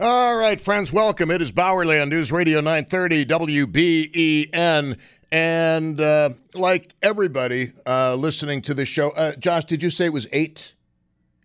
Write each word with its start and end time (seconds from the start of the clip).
All 0.00 0.38
right, 0.38 0.58
friends, 0.58 0.90
welcome. 0.90 1.30
It 1.30 1.42
is 1.42 1.52
Bauerle 1.52 2.00
on 2.00 2.08
News 2.08 2.32
Radio 2.32 2.62
930 2.62 3.26
WBEN. 3.26 4.98
And 5.30 6.00
uh, 6.00 6.30
like 6.54 6.94
everybody 7.02 7.72
uh, 7.86 8.14
listening 8.14 8.62
to 8.62 8.72
the 8.72 8.86
show, 8.86 9.10
uh, 9.10 9.32
Josh, 9.36 9.66
did 9.66 9.82
you 9.82 9.90
say 9.90 10.06
it 10.06 10.12
was 10.14 10.26
eight? 10.32 10.72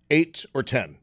Eight 0.09 0.45
or 0.53 0.63
10? 0.63 0.97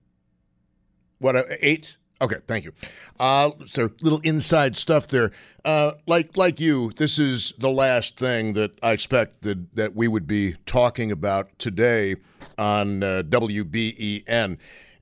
What, 1.19 1.37
uh, 1.37 1.43
eight? 1.61 1.99
Okay, 2.23 2.37
thank 2.47 2.65
you. 2.65 2.73
Uh, 3.21 3.51
so 3.67 3.91
little 4.01 4.21
inside 4.21 4.75
stuff 4.75 5.07
there. 5.09 5.31
Uh, 5.67 5.93
like 6.07 6.39
like 6.39 6.61
you, 6.61 6.93
this 6.97 7.19
is 7.19 7.53
the 7.59 7.71
last 7.71 8.17
thing 8.17 8.55
that 8.55 8.71
I 8.83 8.93
expect 8.93 9.43
that, 9.43 9.77
that 9.77 9.95
we 9.95 10.09
would 10.09 10.27
be 10.27 10.55
talking 10.65 11.13
about 11.13 11.51
today 11.59 12.17
on 12.57 13.03
uh, 13.03 13.23
WBEN. 13.27 14.57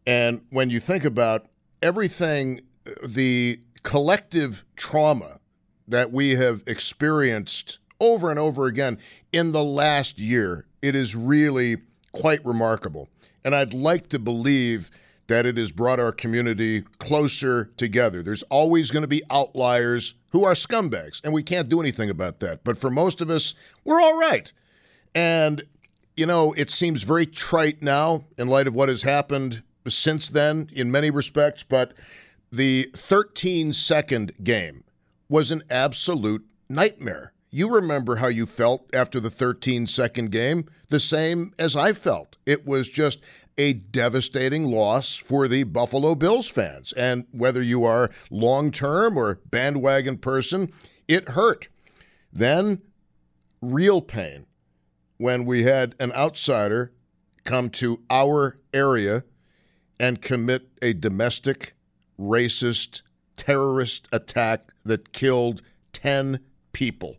And 0.04 0.40
when 0.50 0.70
you 0.70 0.80
think 0.80 1.04
about 1.04 1.46
everything, 1.82 2.60
the 3.04 3.60
collective 3.82 4.64
trauma 4.76 5.40
that 5.86 6.12
we 6.12 6.36
have 6.36 6.62
experienced 6.66 7.78
over 8.00 8.30
and 8.30 8.38
over 8.38 8.66
again 8.66 8.98
in 9.32 9.52
the 9.52 9.64
last 9.64 10.18
year, 10.18 10.66
it 10.80 10.94
is 10.94 11.14
really 11.14 11.78
quite 12.12 12.44
remarkable. 12.44 13.08
And 13.44 13.54
I'd 13.54 13.74
like 13.74 14.08
to 14.10 14.18
believe 14.18 14.90
that 15.28 15.46
it 15.46 15.56
has 15.56 15.72
brought 15.72 16.00
our 16.00 16.12
community 16.12 16.82
closer 16.98 17.70
together. 17.76 18.22
There's 18.22 18.42
always 18.44 18.90
going 18.90 19.02
to 19.02 19.08
be 19.08 19.22
outliers 19.30 20.14
who 20.30 20.44
are 20.44 20.54
scumbags, 20.54 21.20
and 21.22 21.32
we 21.32 21.42
can't 21.42 21.68
do 21.68 21.80
anything 21.80 22.10
about 22.10 22.40
that. 22.40 22.64
But 22.64 22.78
for 22.78 22.90
most 22.90 23.20
of 23.20 23.30
us, 23.30 23.54
we're 23.84 24.00
all 24.00 24.18
right. 24.18 24.52
And, 25.14 25.62
you 26.16 26.26
know, 26.26 26.52
it 26.54 26.70
seems 26.70 27.02
very 27.02 27.26
trite 27.26 27.82
now 27.82 28.24
in 28.36 28.48
light 28.48 28.66
of 28.66 28.74
what 28.74 28.88
has 28.88 29.02
happened 29.02 29.62
since 29.88 30.28
then 30.28 30.68
in 30.72 30.90
many 30.90 31.10
respects, 31.10 31.62
but 31.62 31.94
the 32.50 32.90
13 32.94 33.72
second 33.72 34.32
game 34.42 34.84
was 35.28 35.50
an 35.50 35.62
absolute 35.70 36.46
nightmare. 36.68 37.32
You 37.50 37.74
remember 37.74 38.16
how 38.16 38.28
you 38.28 38.46
felt 38.46 38.88
after 38.94 39.20
the 39.20 39.30
13 39.30 39.86
second 39.86 40.30
game, 40.30 40.66
the 40.88 41.00
same 41.00 41.52
as 41.58 41.76
I 41.76 41.92
felt. 41.92 42.36
It 42.46 42.66
was 42.66 42.88
just 42.88 43.20
a 43.58 43.74
devastating 43.74 44.70
loss 44.70 45.16
for 45.16 45.48
the 45.48 45.64
Buffalo 45.64 46.14
Bills 46.14 46.48
fans. 46.48 46.92
And 46.94 47.26
whether 47.30 47.60
you 47.60 47.84
are 47.84 48.10
long 48.30 48.70
term 48.70 49.18
or 49.18 49.40
bandwagon 49.50 50.18
person, 50.18 50.72
it 51.08 51.30
hurt. 51.30 51.68
Then, 52.32 52.80
real 53.60 54.00
pain 54.00 54.46
when 55.18 55.44
we 55.44 55.62
had 55.62 55.94
an 56.00 56.12
outsider 56.12 56.92
come 57.44 57.68
to 57.70 58.02
our 58.10 58.58
area 58.72 59.24
and 60.02 60.20
commit 60.20 60.68
a 60.82 60.92
domestic, 60.92 61.74
racist, 62.18 63.02
terrorist 63.36 64.08
attack 64.10 64.72
that 64.84 65.12
killed 65.12 65.62
10 65.92 66.40
people 66.72 67.18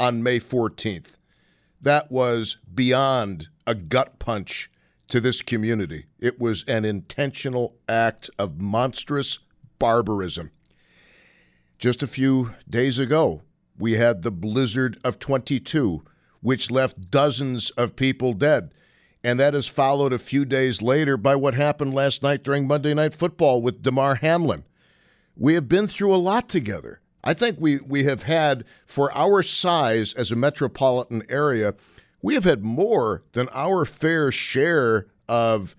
on 0.00 0.22
May 0.22 0.40
14th. 0.40 1.16
That 1.78 2.10
was 2.10 2.56
beyond 2.74 3.48
a 3.66 3.74
gut 3.74 4.18
punch 4.18 4.70
to 5.08 5.20
this 5.20 5.42
community. 5.42 6.06
It 6.18 6.40
was 6.40 6.64
an 6.64 6.86
intentional 6.86 7.76
act 7.86 8.30
of 8.38 8.58
monstrous 8.58 9.38
barbarism. 9.78 10.52
Just 11.78 12.02
a 12.02 12.06
few 12.06 12.54
days 12.66 12.98
ago, 12.98 13.42
we 13.78 13.92
had 13.94 14.22
the 14.22 14.30
blizzard 14.30 14.98
of 15.04 15.18
22, 15.18 16.02
which 16.40 16.70
left 16.70 17.10
dozens 17.10 17.68
of 17.72 17.94
people 17.94 18.32
dead. 18.32 18.72
And 19.24 19.38
that 19.38 19.54
is 19.54 19.68
followed 19.68 20.12
a 20.12 20.18
few 20.18 20.44
days 20.44 20.82
later 20.82 21.16
by 21.16 21.36
what 21.36 21.54
happened 21.54 21.94
last 21.94 22.22
night 22.22 22.42
during 22.42 22.66
Monday 22.66 22.92
Night 22.92 23.14
Football 23.14 23.62
with 23.62 23.82
Damar 23.82 24.16
Hamlin. 24.16 24.64
We 25.36 25.54
have 25.54 25.68
been 25.68 25.86
through 25.86 26.14
a 26.14 26.16
lot 26.16 26.48
together. 26.48 27.00
I 27.24 27.34
think 27.34 27.58
we, 27.60 27.78
we 27.78 28.02
have 28.04 28.24
had, 28.24 28.64
for 28.84 29.16
our 29.16 29.42
size 29.44 30.12
as 30.14 30.32
a 30.32 30.36
metropolitan 30.36 31.22
area, 31.28 31.74
we 32.20 32.34
have 32.34 32.44
had 32.44 32.64
more 32.64 33.22
than 33.32 33.48
our 33.52 33.84
fair 33.84 34.32
share 34.32 35.06
of 35.28 35.76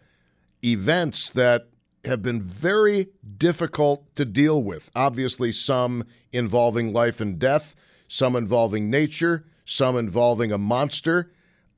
events 0.63 1.29
that 1.31 1.67
have 2.05 2.21
been 2.21 2.41
very 2.41 3.09
difficult 3.37 4.15
to 4.15 4.23
deal 4.23 4.63
with. 4.63 4.89
Obviously, 4.95 5.51
some 5.51 6.05
involving 6.31 6.93
life 6.93 7.19
and 7.19 7.39
death, 7.39 7.75
some 8.07 8.37
involving 8.37 8.89
nature, 8.89 9.45
some 9.65 9.97
involving 9.97 10.51
a 10.51 10.57
monster, 10.57 11.31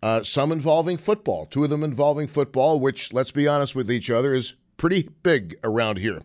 uh, 0.05 0.21
some 0.21 0.51
involving 0.51 0.97
football. 0.97 1.47
Two 1.47 1.63
of 1.63 1.71
them 1.71 1.83
involving 1.83 2.27
football, 2.27 2.79
which, 2.79 3.11
let's 3.11 3.31
be 3.31 3.47
honest 3.47 3.73
with 3.73 3.89
each 3.89 4.11
other, 4.11 4.35
is 4.35 4.53
pretty 4.77 5.09
big 5.23 5.55
around 5.63 5.97
here. 5.97 6.21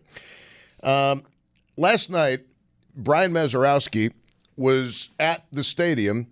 Um, 0.83 1.23
last 1.75 2.07
night, 2.07 2.41
Brian 2.95 3.31
Mazurowski 3.31 4.13
was 4.55 5.09
at 5.19 5.47
the 5.51 5.63
stadium 5.63 6.27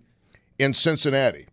in 0.60 0.74
Cincinnati. 0.74 1.48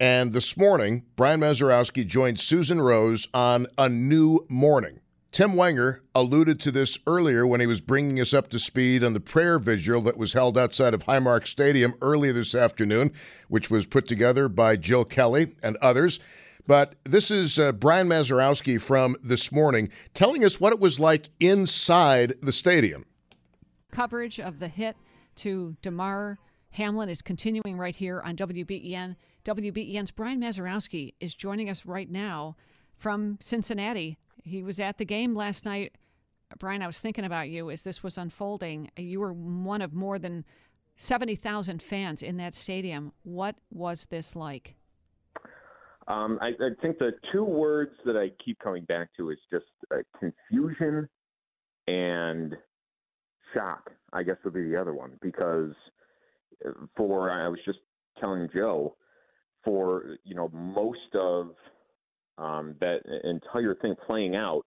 And 0.00 0.32
this 0.32 0.56
morning, 0.56 1.04
Brian 1.14 1.38
Mazurowski 1.38 2.04
joined 2.04 2.40
Susan 2.40 2.80
Rose 2.80 3.28
on 3.32 3.68
A 3.78 3.88
New 3.88 4.44
Morning. 4.48 5.01
Tim 5.32 5.56
Wenger 5.56 6.02
alluded 6.14 6.60
to 6.60 6.70
this 6.70 6.98
earlier 7.06 7.46
when 7.46 7.60
he 7.60 7.66
was 7.66 7.80
bringing 7.80 8.20
us 8.20 8.34
up 8.34 8.50
to 8.50 8.58
speed 8.58 9.02
on 9.02 9.14
the 9.14 9.20
prayer 9.20 9.58
vigil 9.58 10.02
that 10.02 10.18
was 10.18 10.34
held 10.34 10.58
outside 10.58 10.92
of 10.92 11.04
Highmark 11.04 11.46
Stadium 11.46 11.94
earlier 12.02 12.34
this 12.34 12.54
afternoon, 12.54 13.12
which 13.48 13.70
was 13.70 13.86
put 13.86 14.06
together 14.06 14.46
by 14.50 14.76
Jill 14.76 15.06
Kelly 15.06 15.56
and 15.62 15.78
others. 15.78 16.20
But 16.66 16.96
this 17.04 17.30
is 17.30 17.58
uh, 17.58 17.72
Brian 17.72 18.08
Mazurowski 18.08 18.78
from 18.78 19.16
this 19.22 19.50
morning 19.50 19.88
telling 20.12 20.44
us 20.44 20.60
what 20.60 20.74
it 20.74 20.78
was 20.78 21.00
like 21.00 21.30
inside 21.40 22.34
the 22.42 22.52
stadium. 22.52 23.06
Coverage 23.90 24.38
of 24.38 24.58
the 24.58 24.68
hit 24.68 24.98
to 25.36 25.78
Damar 25.80 26.40
Hamlin 26.72 27.08
is 27.08 27.22
continuing 27.22 27.78
right 27.78 27.96
here 27.96 28.20
on 28.20 28.36
WBEN. 28.36 29.16
WBEN's 29.46 30.10
Brian 30.10 30.42
Mazurowski 30.42 31.14
is 31.20 31.34
joining 31.34 31.70
us 31.70 31.86
right 31.86 32.10
now 32.10 32.54
from 32.98 33.38
Cincinnati 33.40 34.18
he 34.42 34.62
was 34.62 34.80
at 34.80 34.98
the 34.98 35.04
game 35.04 35.34
last 35.34 35.64
night. 35.64 35.96
Brian, 36.58 36.82
I 36.82 36.86
was 36.86 37.00
thinking 37.00 37.24
about 37.24 37.48
you 37.48 37.70
as 37.70 37.82
this 37.82 38.02
was 38.02 38.18
unfolding. 38.18 38.90
You 38.96 39.20
were 39.20 39.32
one 39.32 39.80
of 39.80 39.94
more 39.94 40.18
than 40.18 40.44
70,000 40.96 41.82
fans 41.82 42.22
in 42.22 42.36
that 42.36 42.54
stadium. 42.54 43.12
What 43.22 43.56
was 43.70 44.06
this 44.06 44.36
like? 44.36 44.76
Um, 46.08 46.38
I, 46.42 46.48
I, 46.48 46.70
think 46.82 46.98
the 46.98 47.12
two 47.32 47.44
words 47.44 47.92
that 48.04 48.16
I 48.16 48.30
keep 48.44 48.58
coming 48.58 48.84
back 48.84 49.10
to 49.16 49.30
is 49.30 49.38
just 49.50 49.66
uh, 49.94 49.98
confusion 50.18 51.08
and 51.86 52.56
shock. 53.54 53.90
I 54.12 54.24
guess 54.24 54.36
would 54.44 54.54
be 54.54 54.68
the 54.68 54.76
other 54.76 54.94
one 54.94 55.12
because 55.22 55.72
uh, 56.66 56.70
for 56.96 57.30
I 57.30 57.46
was 57.46 57.60
just 57.64 57.78
telling 58.18 58.48
Joe 58.52 58.96
for 59.64 60.16
you 60.24 60.34
know 60.34 60.50
most 60.52 61.14
of 61.14 61.50
um, 62.38 62.74
that 62.80 63.00
entire 63.24 63.74
thing 63.74 63.94
playing 64.06 64.36
out, 64.36 64.62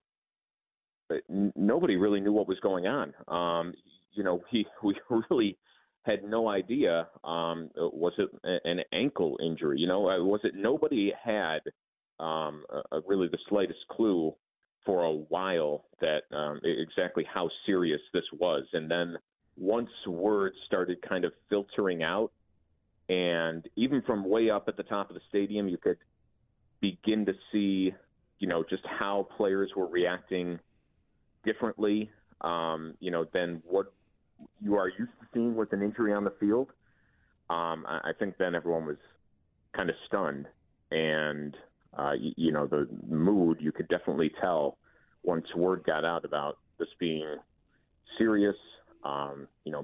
nobody 1.55 1.95
really 1.95 2.19
knew 2.19 2.33
what 2.33 2.47
was 2.47 2.59
going 2.61 2.87
on. 2.87 3.13
Um, 3.27 3.73
you 4.13 4.23
know, 4.23 4.41
we 4.51 4.65
we 4.83 4.95
really 5.29 5.57
had 6.03 6.23
no 6.23 6.47
idea. 6.47 7.07
Um, 7.23 7.69
was 7.75 8.13
it 8.17 8.29
an 8.63 8.79
ankle 8.93 9.39
injury? 9.43 9.79
You 9.79 9.87
know, 9.87 10.09
uh, 10.09 10.23
was 10.23 10.41
it 10.43 10.53
nobody 10.55 11.11
had 11.21 11.59
um, 12.19 12.63
a, 12.69 12.97
a 12.97 13.01
really 13.07 13.27
the 13.27 13.39
slightest 13.49 13.79
clue 13.91 14.33
for 14.85 15.03
a 15.03 15.11
while 15.11 15.85
that 15.99 16.23
um, 16.31 16.61
exactly 16.63 17.25
how 17.31 17.49
serious 17.65 18.01
this 18.13 18.23
was, 18.39 18.63
and 18.73 18.89
then 18.89 19.15
once 19.57 19.89
words 20.07 20.55
started 20.67 21.01
kind 21.01 21.25
of 21.25 21.31
filtering 21.49 22.03
out, 22.03 22.31
and 23.09 23.67
even 23.75 24.01
from 24.03 24.27
way 24.27 24.49
up 24.49 24.65
at 24.67 24.77
the 24.77 24.83
top 24.83 25.09
of 25.09 25.15
the 25.15 25.21
stadium, 25.29 25.67
you 25.67 25.77
could 25.77 25.97
begin 26.81 27.25
to 27.25 27.33
see, 27.51 27.93
you 28.39 28.47
know, 28.47 28.63
just 28.69 28.83
how 28.85 29.27
players 29.37 29.71
were 29.75 29.87
reacting 29.87 30.59
differently, 31.43 32.09
um, 32.41 32.95
you 32.99 33.11
know, 33.11 33.25
than 33.33 33.61
what 33.65 33.93
you 34.61 34.75
are 34.75 34.89
used 34.89 35.11
to 35.21 35.27
seeing 35.33 35.55
with 35.55 35.71
an 35.73 35.81
injury 35.81 36.13
on 36.13 36.23
the 36.23 36.33
field. 36.39 36.69
Um, 37.49 37.85
I, 37.87 38.09
I 38.09 38.11
think 38.17 38.37
then 38.37 38.55
everyone 38.55 38.85
was 38.85 38.97
kind 39.75 39.89
of 39.89 39.95
stunned, 40.07 40.47
and 40.91 41.55
uh, 41.97 42.13
you, 42.13 42.31
you 42.35 42.51
know, 42.51 42.67
the 42.67 42.87
mood 43.07 43.57
you 43.61 43.71
could 43.71 43.87
definitely 43.87 44.31
tell 44.41 44.77
once 45.23 45.45
word 45.55 45.83
got 45.85 46.05
out 46.05 46.25
about 46.25 46.57
this 46.77 46.87
being 46.99 47.35
serious, 48.17 48.55
um, 49.03 49.47
you 49.63 49.71
know, 49.71 49.83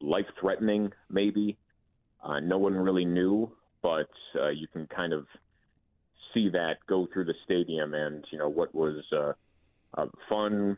life 0.00 0.26
threatening, 0.40 0.90
maybe. 1.10 1.56
Uh, 2.22 2.40
no 2.40 2.58
one 2.58 2.74
really 2.74 3.04
knew, 3.04 3.50
but 3.82 4.08
uh, 4.40 4.48
you 4.48 4.66
can 4.68 4.86
kind 4.88 5.12
of 5.12 5.26
see 6.34 6.48
that 6.50 6.76
go 6.88 7.06
through 7.12 7.24
the 7.26 7.34
stadium, 7.44 7.94
and 7.94 8.24
you 8.30 8.38
know 8.38 8.48
what 8.48 8.74
was 8.74 9.02
uh, 9.12 9.32
a 9.94 10.06
fun, 10.28 10.76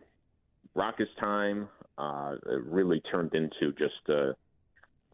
raucous 0.75 1.09
time 1.19 1.69
uh, 1.99 2.37
really 2.65 3.01
turned 3.11 3.35
into 3.35 3.73
just 3.79 4.09
uh, 4.09 4.33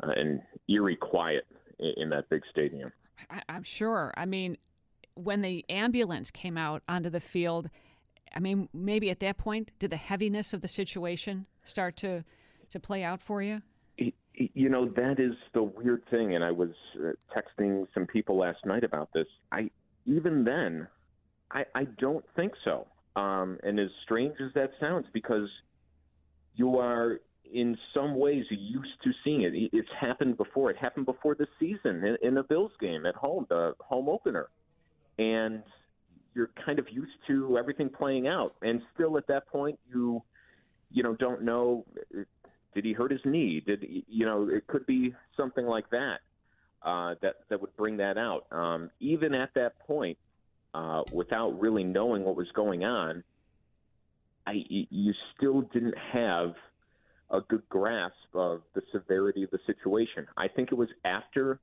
an 0.01 0.43
eerie 0.69 0.97
quiet 0.97 1.47
in, 1.79 1.93
in 1.97 2.11
that 2.11 2.29
big 2.29 2.43
stadium. 2.51 2.93
I, 3.31 3.43
I'm 3.49 3.63
sure. 3.63 4.13
I 4.17 4.27
mean, 4.27 4.57
when 5.15 5.43
the 5.43 5.65
ambulance 5.69 6.31
came 6.31 6.57
out 6.59 6.83
onto 6.89 7.11
the 7.11 7.21
field, 7.21 7.71
I 8.35 8.39
mean, 8.39 8.69
maybe 8.73 9.11
at 9.11 9.21
that 9.21 9.39
point, 9.39 9.73
did 9.79 9.91
the 9.91 9.97
heaviness 9.97 10.53
of 10.53 10.61
the 10.61 10.69
situation 10.69 11.47
start 11.65 11.97
to 11.99 12.25
to 12.71 12.81
play 12.81 13.05
out 13.05 13.21
for 13.21 13.43
you? 13.43 13.63
You 14.35 14.69
know, 14.69 14.87
that 14.91 15.19
is 15.19 15.33
the 15.55 15.63
weird 15.63 16.03
thing, 16.11 16.35
and 16.35 16.45
I 16.45 16.51
was 16.51 16.71
uh, 17.01 17.13
texting 17.35 17.87
some 17.95 18.07
people 18.07 18.37
last 18.37 18.67
night 18.67 18.85
about 18.85 19.09
this. 19.15 19.27
I 19.51 19.71
even 20.07 20.45
then, 20.45 20.89
I, 21.51 21.65
I 21.75 21.85
don't 21.99 22.25
think 22.35 22.53
so. 22.65 22.87
Um, 23.17 23.59
and 23.63 23.79
as 23.79 23.89
strange 24.05 24.35
as 24.45 24.53
that 24.55 24.71
sounds, 24.81 25.07
because 25.13 25.49
you 26.55 26.79
are 26.79 27.21
in 27.53 27.77
some 27.95 28.19
ways 28.19 28.45
used 28.51 29.03
to 29.05 29.11
seeing 29.23 29.43
it. 29.43 29.53
It's 29.73 29.89
happened 30.01 30.37
before. 30.37 30.71
It 30.71 30.77
happened 30.77 31.07
before 31.07 31.35
the 31.35 31.47
season 31.61 32.05
in, 32.05 32.17
in 32.23 32.37
a 32.39 32.43
Bills 32.43 32.73
game 32.81 33.07
at 33.07 33.15
home, 33.15 33.47
the 33.49 33.75
home 33.81 34.09
opener, 34.09 34.49
and 35.19 35.63
you're 36.35 36.51
kind 36.65 36.79
of 36.79 36.87
used 36.91 37.13
to 37.29 37.57
everything 37.57 37.89
playing 37.89 38.27
out. 38.27 38.55
And 38.63 38.83
still, 38.95 39.17
at 39.17 39.27
that 39.29 39.47
point, 39.49 39.79
you 39.89 40.23
you 40.91 41.03
know 41.03 41.15
don't 41.15 41.43
know 41.43 41.85
did 42.75 42.85
he 42.85 42.93
hurt 42.93 43.11
his 43.11 43.21
knee? 43.25 43.63
Did 43.65 43.85
you 44.09 44.27
know? 44.27 44.49
It 44.51 44.67
could 44.67 44.87
be 44.87 45.15
something 45.37 45.65
like 45.65 45.89
that 45.91 46.19
uh, 46.83 47.15
that 47.23 47.37
that 47.49 47.61
would 47.61 47.77
bring 47.77 47.97
that 47.99 48.19
out. 48.19 48.47
Um, 48.51 48.91
even 49.01 49.35
at 49.35 49.51
that 49.55 49.79
point, 49.81 50.19
uh, 50.75 51.03
without 51.13 51.59
really 51.61 51.85
knowing 51.85 52.25
what 52.25 52.37
was 52.37 52.49
going 52.55 52.85
on, 52.85 53.25
I 54.47 54.65
you 54.69 55.13
still 55.37 55.63
didn't 55.63 55.97
have 56.13 56.55
a 57.31 57.41
good 57.41 57.63
grasp 57.69 58.15
of 58.35 58.63
the 58.75 58.83
severity 58.93 59.43
of 59.43 59.51
the 59.51 59.59
situation. 59.67 60.27
I 60.37 60.49
think 60.49 60.71
it 60.71 60.77
was 60.77 60.89
after 61.05 61.61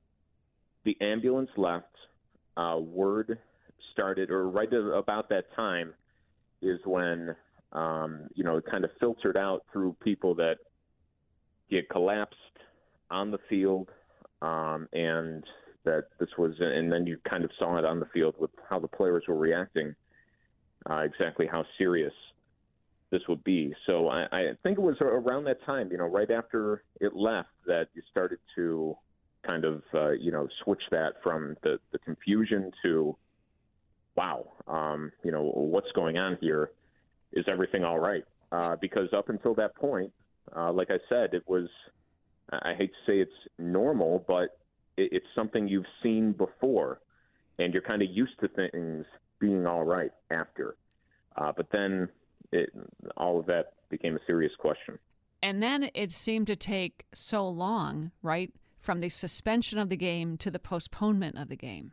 the 0.84 0.96
ambulance 1.00 1.50
left, 1.56 1.86
uh, 2.56 2.78
word 2.78 3.38
started, 3.92 4.30
or 4.30 4.48
right 4.50 4.68
about 4.72 5.30
that 5.30 5.44
time, 5.56 5.94
is 6.60 6.78
when 6.84 7.34
um, 7.72 8.28
you 8.34 8.44
know 8.44 8.58
it 8.58 8.64
kind 8.70 8.84
of 8.84 8.90
filtered 9.00 9.36
out 9.36 9.64
through 9.72 9.96
people 10.02 10.34
that 10.34 10.56
get 11.70 11.88
collapsed 11.88 12.36
on 13.10 13.30
the 13.30 13.38
field, 13.48 13.88
um, 14.44 14.80
and 14.92 15.42
that 15.84 16.04
this 16.18 16.32
was, 16.38 16.52
and 16.60 16.90
then 16.92 17.06
you 17.06 17.16
kind 17.28 17.44
of 17.44 17.50
saw 17.58 17.78
it 17.78 17.84
on 17.84 18.00
the 18.00 18.06
field 18.14 18.34
with 18.38 18.50
how 18.68 18.78
the 18.78 18.88
players 18.98 19.24
were 19.28 19.36
reacting, 19.36 19.94
uh, 20.90 21.02
exactly 21.10 21.46
how 21.54 21.62
serious 21.78 22.12
this 23.10 23.22
would 23.28 23.44
be. 23.44 23.74
So 23.86 24.08
I, 24.08 24.20
I 24.32 24.42
think 24.62 24.78
it 24.78 24.82
was 24.82 24.96
around 25.00 25.44
that 25.44 25.60
time, 25.64 25.86
you 25.92 25.98
know, 25.98 26.06
right 26.06 26.30
after 26.30 26.82
it 27.00 27.14
left, 27.14 27.54
that 27.66 27.86
you 27.94 28.02
started 28.10 28.40
to 28.56 28.96
kind 29.46 29.64
of, 29.64 29.82
uh, 29.92 30.12
you 30.12 30.32
know, 30.32 30.48
switch 30.62 30.82
that 30.90 31.12
from 31.22 31.56
the, 31.62 31.78
the 31.92 31.98
confusion 31.98 32.72
to, 32.82 33.16
wow, 34.16 34.40
um, 34.66 35.12
you 35.22 35.30
know, 35.30 35.44
what's 35.74 35.92
going 35.94 36.16
on 36.16 36.38
here? 36.40 36.70
Is 37.32 37.44
everything 37.46 37.84
all 37.84 37.98
right? 37.98 38.24
Uh, 38.50 38.76
because 38.80 39.08
up 39.12 39.28
until 39.28 39.54
that 39.54 39.74
point, 39.76 40.12
uh, 40.56 40.72
like 40.72 40.90
I 40.90 40.98
said, 41.08 41.34
it 41.34 41.44
was, 41.46 41.68
I 42.50 42.74
hate 42.74 42.92
to 42.92 43.10
say 43.10 43.18
it's 43.18 43.32
normal, 43.58 44.24
but 44.26 44.58
it, 44.96 45.10
it's 45.12 45.26
something 45.34 45.68
you've 45.68 45.84
seen 46.02 46.32
before, 46.32 47.00
and 47.58 47.72
you're 47.72 47.82
kind 47.82 48.02
of 48.02 48.08
used 48.10 48.38
to 48.40 48.48
things 48.48 49.06
being 49.38 49.66
all 49.66 49.84
right 49.84 50.10
after. 50.30 50.76
Uh, 51.36 51.52
but 51.56 51.66
then 51.72 52.08
it, 52.52 52.70
all 53.16 53.40
of 53.40 53.46
that 53.46 53.72
became 53.88 54.16
a 54.16 54.20
serious 54.26 54.52
question. 54.58 54.98
And 55.42 55.62
then 55.62 55.90
it 55.94 56.12
seemed 56.12 56.46
to 56.46 56.56
take 56.56 57.04
so 57.12 57.46
long, 57.46 58.12
right, 58.22 58.52
from 58.78 59.00
the 59.00 59.08
suspension 59.08 59.78
of 59.78 59.88
the 59.88 59.96
game 59.96 60.36
to 60.38 60.50
the 60.50 60.58
postponement 60.58 61.38
of 61.38 61.48
the 61.48 61.56
game. 61.56 61.92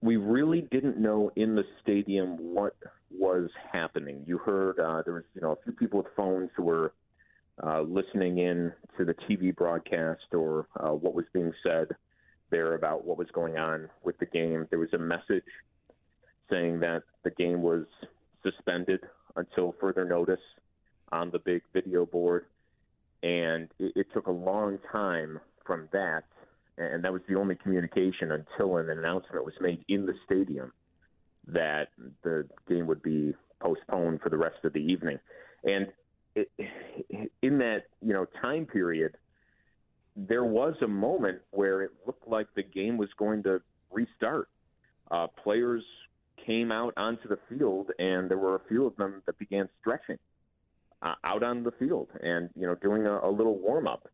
We 0.00 0.16
really 0.16 0.62
didn't 0.70 0.98
know 0.98 1.30
in 1.36 1.54
the 1.54 1.64
stadium 1.82 2.36
what 2.54 2.76
was 3.10 3.50
happening. 3.72 4.24
You 4.26 4.38
heard 4.38 4.78
uh, 4.78 5.02
there 5.02 5.14
was, 5.14 5.24
you 5.34 5.40
know, 5.40 5.52
a 5.52 5.56
few 5.62 5.72
people 5.72 5.98
with 5.98 6.08
phones 6.16 6.50
who 6.56 6.64
were 6.64 6.92
uh, 7.62 7.82
listening 7.82 8.38
in 8.38 8.72
to 8.96 9.04
the 9.04 9.14
TV 9.14 9.54
broadcast 9.54 10.22
or 10.32 10.66
uh, 10.80 10.90
what 10.90 11.14
was 11.14 11.26
being 11.32 11.52
said 11.62 11.88
there 12.50 12.74
about 12.74 13.04
what 13.04 13.18
was 13.18 13.28
going 13.32 13.56
on 13.58 13.88
with 14.02 14.18
the 14.18 14.26
game. 14.26 14.66
There 14.70 14.78
was 14.78 14.92
a 14.92 14.98
message 14.98 15.44
saying 16.50 16.80
that 16.80 17.02
the 17.22 17.30
game 17.30 17.62
was 17.62 17.84
suspended 18.42 19.00
until 19.36 19.74
further 19.80 20.04
notice 20.04 20.40
on 21.10 21.30
the 21.30 21.38
big 21.38 21.62
video 21.72 22.06
board. 22.06 22.46
And 23.22 23.68
it, 23.78 23.92
it 23.96 24.06
took 24.12 24.26
a 24.26 24.32
long 24.32 24.78
time 24.92 25.40
from 25.64 25.88
that, 25.92 26.24
and 26.76 27.02
that 27.04 27.12
was 27.12 27.22
the 27.28 27.36
only 27.36 27.54
communication 27.54 28.32
until 28.32 28.76
an 28.76 28.90
announcement 28.90 29.44
was 29.44 29.54
made 29.60 29.84
in 29.88 30.06
the 30.06 30.14
stadium 30.26 30.72
that 31.46 31.88
the 32.22 32.46
game 32.68 32.86
would 32.86 33.02
be 33.02 33.34
postponed 33.60 34.20
for 34.20 34.28
the 34.28 34.36
rest 34.36 34.56
of 34.64 34.72
the 34.72 34.80
evening. 34.80 35.18
And 35.64 35.86
it, 36.34 36.50
in 37.42 37.58
that 37.58 37.84
you 38.00 38.12
know 38.12 38.26
time 38.40 38.66
period, 38.66 39.16
there 40.16 40.44
was 40.44 40.74
a 40.82 40.88
moment 40.88 41.40
where 41.50 41.82
it 41.82 41.90
looked 42.06 42.28
like 42.28 42.46
the 42.54 42.62
game 42.62 42.96
was 42.96 43.08
going 43.18 43.42
to 43.44 43.60
restart. 43.90 44.48
Uh, 45.10 45.26
players 45.26 45.84
came 46.46 46.72
out 46.72 46.92
onto 46.96 47.28
the 47.28 47.38
field, 47.48 47.90
and 47.98 48.30
there 48.30 48.38
were 48.38 48.56
a 48.56 48.60
few 48.68 48.86
of 48.86 48.96
them 48.96 49.22
that 49.26 49.38
began 49.38 49.68
stretching 49.80 50.18
uh, 51.02 51.14
out 51.24 51.42
on 51.42 51.62
the 51.62 51.72
field 51.72 52.08
and 52.22 52.48
you 52.56 52.66
know 52.66 52.74
doing 52.76 53.06
a, 53.06 53.18
a 53.18 53.30
little 53.30 53.58
warm 53.58 53.86
up. 53.86 54.08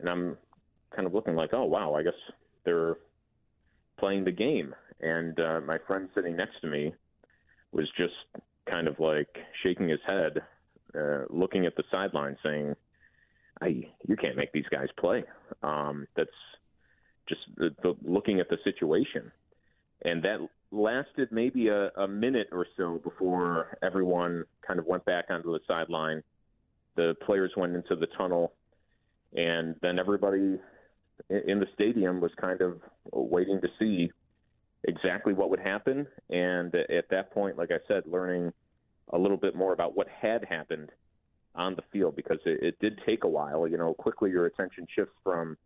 And 0.00 0.08
I'm 0.08 0.36
kind 0.94 1.06
of 1.06 1.14
looking 1.14 1.34
like, 1.34 1.50
oh 1.52 1.64
wow, 1.64 1.94
I 1.94 2.02
guess 2.02 2.14
they're 2.64 2.96
playing 3.98 4.24
the 4.24 4.32
game. 4.32 4.74
And 5.00 5.38
uh, 5.38 5.60
my 5.66 5.78
friend 5.86 6.08
sitting 6.14 6.36
next 6.36 6.60
to 6.62 6.66
me 6.66 6.94
was 7.72 7.88
just 7.96 8.14
kind 8.68 8.88
of 8.88 8.98
like 8.98 9.36
shaking 9.62 9.88
his 9.88 10.00
head 10.06 10.40
uh, 10.98 11.24
looking 11.30 11.66
at 11.66 11.76
the 11.76 11.84
sideline 11.90 12.36
saying, 12.42 12.74
I, 13.60 13.86
you 14.06 14.16
can't 14.16 14.36
make 14.36 14.52
these 14.52 14.68
guys 14.70 14.88
play. 14.98 15.24
Um, 15.62 16.06
that's 16.16 16.30
just 17.28 17.40
the, 17.56 17.70
the, 17.82 17.96
looking 18.02 18.40
at 18.40 18.48
the 18.48 18.58
situation. 18.64 19.30
And 20.02 20.22
that 20.24 20.38
lasted 20.70 21.28
maybe 21.30 21.68
a, 21.68 21.88
a 21.96 22.08
minute 22.08 22.48
or 22.52 22.66
so 22.76 23.00
before 23.02 23.78
everyone 23.82 24.44
kind 24.66 24.78
of 24.78 24.86
went 24.86 25.04
back 25.04 25.26
onto 25.30 25.52
the 25.52 25.60
sideline. 25.66 26.22
The 26.96 27.14
players 27.24 27.52
went 27.56 27.74
into 27.74 27.96
the 27.96 28.06
tunnel, 28.18 28.52
and 29.34 29.76
then 29.82 29.98
everybody 29.98 30.58
in 31.30 31.60
the 31.60 31.66
stadium 31.74 32.20
was 32.20 32.32
kind 32.40 32.60
of 32.60 32.80
waiting 33.12 33.60
to 33.60 33.68
see 33.78 34.10
exactly 34.84 35.32
what 35.32 35.50
would 35.50 35.60
happen. 35.60 36.06
And 36.30 36.74
at 36.74 37.08
that 37.10 37.32
point, 37.32 37.56
like 37.56 37.70
I 37.70 37.78
said, 37.88 38.04
learning– 38.06 38.52
a 39.12 39.18
little 39.18 39.36
bit 39.36 39.54
more 39.54 39.72
about 39.72 39.96
what 39.96 40.08
had 40.08 40.44
happened 40.44 40.90
on 41.54 41.74
the 41.76 41.82
field 41.92 42.16
because 42.16 42.38
it, 42.44 42.62
it 42.62 42.78
did 42.80 43.00
take 43.06 43.24
a 43.24 43.28
while. 43.28 43.68
You 43.68 43.78
know, 43.78 43.94
quickly 43.94 44.30
your 44.30 44.46
attention 44.46 44.86
shifts 44.94 45.14
from 45.22 45.56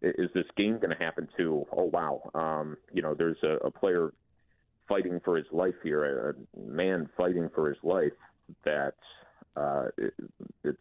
is 0.00 0.30
this 0.32 0.46
game 0.56 0.78
going 0.78 0.96
to 0.96 1.04
happen 1.04 1.28
to 1.36 1.66
oh 1.72 1.84
wow, 1.84 2.30
um, 2.34 2.76
you 2.92 3.02
know, 3.02 3.14
there's 3.14 3.38
a, 3.42 3.66
a 3.66 3.70
player 3.70 4.12
fighting 4.88 5.20
for 5.24 5.36
his 5.36 5.46
life 5.52 5.74
here, 5.82 6.30
a 6.30 6.60
man 6.60 7.08
fighting 7.16 7.50
for 7.54 7.68
his 7.68 7.78
life 7.82 8.12
that 8.64 8.94
uh, 9.56 9.86
it, 9.96 10.14
it's 10.64 10.78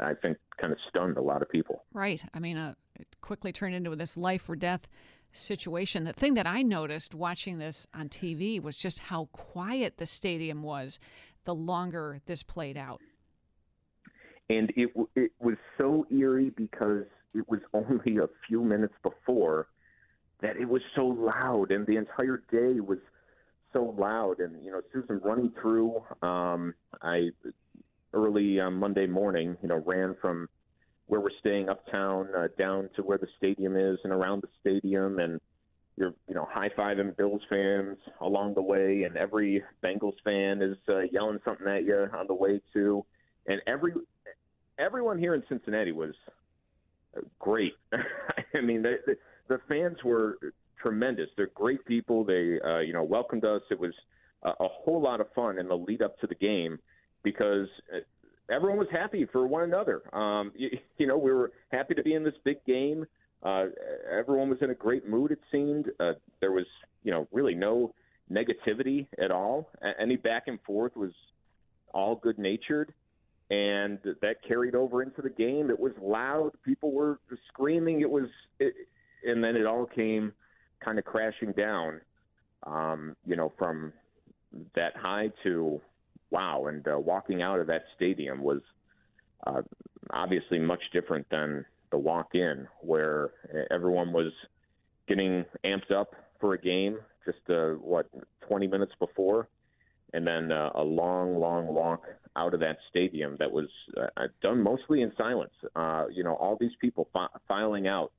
I 0.00 0.14
think 0.14 0.38
kind 0.60 0.72
of 0.72 0.78
stunned 0.88 1.18
a 1.18 1.22
lot 1.22 1.42
of 1.42 1.48
people. 1.50 1.84
Right. 1.92 2.22
I 2.34 2.40
mean, 2.40 2.56
uh, 2.56 2.74
it 2.98 3.06
quickly 3.20 3.52
turned 3.52 3.74
into 3.74 3.94
this 3.94 4.16
life 4.16 4.48
or 4.48 4.56
death 4.56 4.88
situation. 5.32 6.04
The 6.04 6.12
thing 6.12 6.34
that 6.34 6.46
I 6.46 6.62
noticed 6.62 7.14
watching 7.14 7.58
this 7.58 7.86
on 7.94 8.08
TV 8.08 8.60
was 8.60 8.76
just 8.76 8.98
how 9.00 9.26
quiet 9.32 9.98
the 9.98 10.06
stadium 10.06 10.62
was 10.62 10.98
the 11.44 11.54
longer 11.54 12.20
this 12.26 12.42
played 12.42 12.76
out. 12.76 13.00
And 14.50 14.72
it 14.76 14.90
it 15.14 15.32
was 15.40 15.56
so 15.76 16.06
eerie 16.10 16.50
because 16.50 17.04
it 17.34 17.48
was 17.48 17.60
only 17.74 18.18
a 18.18 18.28
few 18.46 18.62
minutes 18.62 18.94
before 19.02 19.68
that 20.40 20.56
it 20.56 20.68
was 20.68 20.82
so 20.94 21.06
loud, 21.06 21.70
and 21.70 21.86
the 21.86 21.96
entire 21.96 22.42
day 22.50 22.80
was 22.80 22.98
so 23.72 23.94
loud. 23.98 24.38
And 24.40 24.62
you 24.62 24.70
know, 24.70 24.80
Susan 24.92 25.20
running 25.24 25.52
through, 25.60 26.02
um, 26.22 26.74
I 27.02 27.30
early 28.14 28.60
on 28.60 28.74
Monday 28.74 29.06
morning, 29.06 29.56
you 29.62 29.68
know, 29.68 29.82
ran 29.84 30.16
from 30.20 30.48
where 31.08 31.20
we're 31.20 31.30
staying 31.40 31.68
uptown 31.68 32.28
uh, 32.36 32.48
down 32.56 32.88
to 32.94 33.02
where 33.02 33.18
the 33.18 33.26
stadium 33.36 33.76
is 33.76 33.98
and 34.04 34.12
around 34.12 34.42
the 34.42 34.48
stadium 34.60 35.18
and 35.18 35.40
you're 35.96 36.14
you 36.28 36.34
know 36.34 36.46
high 36.50 36.68
fiving 36.68 37.16
Bills 37.16 37.42
fans 37.48 37.98
along 38.20 38.54
the 38.54 38.62
way 38.62 39.02
and 39.02 39.16
every 39.16 39.62
Bengals 39.82 40.14
fan 40.22 40.62
is 40.62 40.76
uh, 40.88 41.00
yelling 41.10 41.40
something 41.44 41.66
at 41.66 41.84
you 41.84 42.06
on 42.16 42.26
the 42.26 42.34
way 42.34 42.60
too 42.72 43.04
and 43.46 43.60
every 43.66 43.92
everyone 44.78 45.18
here 45.18 45.34
in 45.34 45.42
Cincinnati 45.48 45.92
was 45.92 46.14
great. 47.38 47.74
I 48.54 48.60
mean 48.60 48.82
the, 48.82 48.96
the 49.06 49.16
the 49.48 49.60
fans 49.68 49.96
were 50.04 50.38
tremendous. 50.80 51.28
They're 51.36 51.50
great 51.54 51.84
people. 51.84 52.24
They 52.24 52.60
uh, 52.64 52.78
you 52.80 52.92
know 52.92 53.02
welcomed 53.02 53.44
us. 53.44 53.62
It 53.70 53.80
was 53.80 53.94
a, 54.42 54.50
a 54.50 54.68
whole 54.68 55.00
lot 55.00 55.20
of 55.20 55.26
fun 55.34 55.58
in 55.58 55.68
the 55.68 55.76
lead 55.76 56.02
up 56.02 56.18
to 56.20 56.26
the 56.26 56.34
game 56.34 56.78
because 57.22 57.66
uh, 57.94 58.00
everyone 58.50 58.78
was 58.78 58.88
happy 58.90 59.26
for 59.30 59.46
one 59.46 59.64
another. 59.64 60.02
Um, 60.14 60.52
you, 60.56 60.70
you 60.98 61.06
know, 61.06 61.18
we 61.18 61.32
were 61.32 61.52
happy 61.70 61.94
to 61.94 62.02
be 62.02 62.14
in 62.14 62.24
this 62.24 62.34
big 62.44 62.64
game. 62.64 63.06
Uh, 63.42 63.66
everyone 64.10 64.48
was 64.48 64.58
in 64.62 64.70
a 64.70 64.74
great 64.74 65.08
mood. 65.08 65.30
It 65.30 65.40
seemed 65.52 65.90
uh, 66.00 66.12
there 66.40 66.52
was, 66.52 66.66
you 67.04 67.12
know, 67.12 67.28
really 67.30 67.54
no 67.54 67.94
negativity 68.32 69.06
at 69.22 69.30
all. 69.30 69.70
Any 70.00 70.16
back 70.16 70.44
and 70.48 70.58
forth 70.62 70.96
was 70.96 71.12
all 71.94 72.16
good 72.16 72.38
natured, 72.38 72.92
and 73.50 73.98
that 74.20 74.42
carried 74.46 74.74
over 74.74 75.02
into 75.02 75.22
the 75.22 75.30
game. 75.30 75.70
It 75.70 75.78
was 75.78 75.92
loud. 76.02 76.50
People 76.64 76.92
were 76.92 77.20
screaming. 77.48 78.00
It 78.00 78.10
was, 78.10 78.28
it, 78.58 78.74
and 79.24 79.42
then 79.42 79.56
it 79.56 79.66
all 79.66 79.86
came 79.86 80.32
kind 80.84 80.98
of 80.98 81.04
crashing 81.04 81.52
down. 81.52 82.00
Um, 82.64 83.14
you 83.24 83.36
know, 83.36 83.52
from 83.56 83.92
that 84.74 84.96
high 84.96 85.30
to 85.44 85.80
wow, 86.30 86.66
and 86.66 86.86
uh, 86.86 86.98
walking 86.98 87.42
out 87.42 87.60
of 87.60 87.66
that 87.68 87.84
stadium 87.96 88.42
was 88.42 88.60
uh, 89.46 89.62
obviously 90.10 90.58
much 90.58 90.82
different 90.92 91.26
than 91.30 91.64
the 91.90 91.98
walk 91.98 92.34
in, 92.34 92.66
where 92.80 93.30
everyone 93.70 94.12
was 94.12 94.32
getting 95.06 95.44
amped 95.64 95.90
up 95.90 96.14
for 96.40 96.54
a 96.54 96.60
game 96.60 96.98
just 97.28 97.50
uh, 97.50 97.72
what 97.74 98.06
20 98.48 98.66
minutes 98.66 98.92
before, 98.98 99.48
and 100.14 100.26
then 100.26 100.50
uh, 100.50 100.70
a 100.74 100.82
long, 100.82 101.38
long 101.38 101.66
walk 101.66 102.02
out 102.36 102.54
of 102.54 102.60
that 102.60 102.78
stadium 102.88 103.36
that 103.38 103.50
was 103.50 103.68
uh, 104.00 104.26
done 104.42 104.62
mostly 104.62 105.02
in 105.02 105.12
silence. 105.18 105.52
Uh, 105.76 106.06
you 106.10 106.24
know, 106.24 106.34
all 106.34 106.56
these 106.58 106.72
people 106.80 107.08
fi- 107.12 107.26
filing 107.46 107.86
out, 107.86 108.12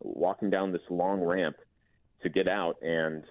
walking 0.00 0.50
down 0.50 0.72
this 0.72 0.82
long 0.90 1.20
ramp 1.20 1.56
to 2.22 2.28
get 2.28 2.46
out, 2.46 2.76
and 2.82 3.24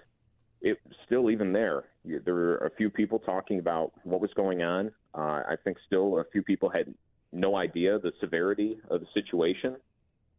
it 0.62 0.78
still 1.06 1.30
even 1.30 1.52
there. 1.52 1.84
There 2.04 2.34
were 2.34 2.58
a 2.58 2.70
few 2.70 2.90
people 2.90 3.18
talking 3.18 3.58
about 3.58 3.92
what 4.04 4.20
was 4.20 4.30
going 4.34 4.62
on. 4.62 4.92
Uh, 5.14 5.42
I 5.48 5.54
think 5.62 5.76
still 5.86 6.18
a 6.18 6.24
few 6.32 6.42
people 6.42 6.70
had 6.70 6.92
no 7.32 7.56
idea 7.56 7.98
the 7.98 8.12
severity 8.20 8.78
of 8.90 9.00
the 9.00 9.06
situation. 9.14 9.76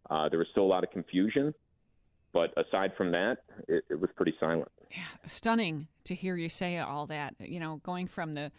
Uh, 0.09 0.29
there 0.29 0.39
was 0.39 0.47
still 0.51 0.63
a 0.63 0.71
lot 0.71 0.83
of 0.83 0.91
confusion. 0.91 1.53
But 2.33 2.51
aside 2.57 2.93
from 2.97 3.11
that, 3.11 3.37
it, 3.67 3.83
it 3.89 3.99
was 3.99 4.09
pretty 4.15 4.33
silent. 4.39 4.71
Yeah, 4.89 5.03
stunning 5.27 5.87
to 6.05 6.15
hear 6.15 6.35
you 6.35 6.49
say 6.49 6.79
all 6.79 7.05
that. 7.07 7.35
You 7.39 7.59
know, 7.59 7.79
going 7.83 8.07
from 8.07 8.33
the 8.33 8.51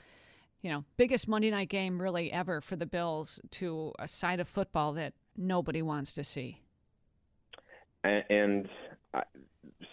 you 0.65 0.71
know, 0.71 0.83
biggest 0.97 1.29
Monday 1.29 1.51
night 1.51 1.69
game 1.69 2.01
really 2.01 2.33
ever 2.33 2.63
for 2.63 2.75
the 2.75 2.87
Bills 2.87 3.39
to 3.51 3.93
a 3.99 4.09
side 4.09 4.41
of 4.41 4.49
football 4.49 4.95
that 4.95 5.13
nobody 5.37 5.83
wants 5.83 6.15
to 6.15 6.25
see. 6.25 6.63
And, 8.03 8.25
and 8.31 8.69
I, 9.15 9.23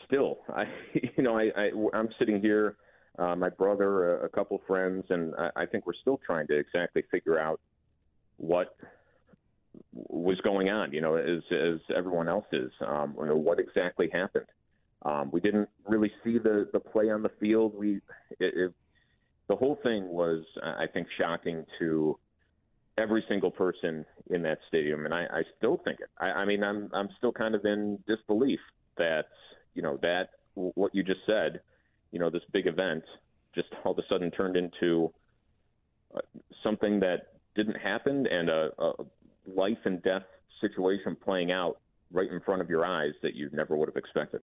still, 0.06 0.40
I, 0.50 0.66
you 0.94 1.24
know, 1.24 1.38
I, 1.38 1.52
I 1.56 1.72
I'm 1.94 2.10
sitting 2.20 2.42
here, 2.42 2.76
uh, 3.18 3.36
my 3.36 3.50
brother, 3.50 4.18
a, 4.18 4.26
a 4.26 4.30
couple 4.30 4.62
friends, 4.68 5.06
and 5.10 5.34
I, 5.38 5.50
I 5.58 5.66
think 5.66 5.86
we're 5.86 5.94
still 6.02 6.20
trying 6.26 6.48
to 6.48 6.58
exactly 6.58 7.04
figure 7.12 7.40
out 7.40 7.60
what 8.38 8.76
was 9.94 10.40
going 10.42 10.70
on, 10.70 10.92
you 10.92 11.02
know, 11.02 11.16
as 11.16 11.42
as 11.52 11.80
everyone 11.96 12.28
else 12.28 12.46
is. 12.52 12.72
Um, 12.86 13.16
you 13.20 13.28
know, 13.28 13.36
what 13.36 13.60
exactly 13.60 14.10
happened? 14.12 14.48
Um, 15.04 15.30
we 15.32 15.40
didn't 15.40 15.70
really 15.88 16.12
see 16.24 16.38
the 16.38 16.68
the 16.74 16.80
play 16.80 17.10
on 17.10 17.22
the 17.22 17.32
field. 17.40 17.74
We 17.76 17.98
it, 18.40 18.54
it, 18.56 18.74
the 19.48 19.56
whole 19.56 19.80
thing 19.84 20.08
was, 20.08 20.44
I 20.64 20.86
think, 20.94 21.08
shocking 21.18 21.66
to 21.80 22.18
every 22.98 23.24
single 23.28 23.52
person 23.52 24.06
in 24.30 24.44
that 24.44 24.60
stadium, 24.68 25.06
and 25.06 25.14
I, 25.14 25.24
I 25.24 25.44
still 25.58 25.82
think 25.84 26.00
it. 26.00 26.10
I, 26.18 26.28
I 26.28 26.46
mean, 26.46 26.64
I'm 26.64 26.90
I'm 26.94 27.10
still 27.18 27.32
kind 27.32 27.56
of 27.56 27.66
in 27.66 28.00
disbelief 28.08 28.60
that 28.98 29.26
you 29.74 29.82
know 29.82 29.98
that 30.02 30.30
what 30.56 30.94
you 30.94 31.04
just 31.04 31.22
said, 31.26 31.62
you 32.12 32.20
know, 32.20 32.30
this 32.30 32.44
big 32.52 32.68
event 32.68 33.04
just 33.54 33.68
all 33.84 33.92
of 33.92 33.98
a 33.98 34.04
sudden 34.10 34.32
turned 34.32 34.56
into 34.56 35.12
uh, 36.16 36.20
something 36.64 37.00
that 37.00 37.34
didn't 37.56 37.76
happen 37.76 38.26
and 38.28 38.50
a, 38.50 38.70
a 38.80 38.94
life 39.46 39.78
and 39.86 40.02
death 40.04 40.24
situation 40.62 41.18
playing 41.22 41.52
out 41.52 41.78
right 42.12 42.30
in 42.32 42.40
front 42.42 42.62
of 42.62 42.70
your 42.70 42.86
eyes 42.86 43.12
that 43.22 43.36
you 43.36 43.50
never 43.52 43.76
would 43.76 43.90
have 43.90 43.98
expected. 43.98 44.42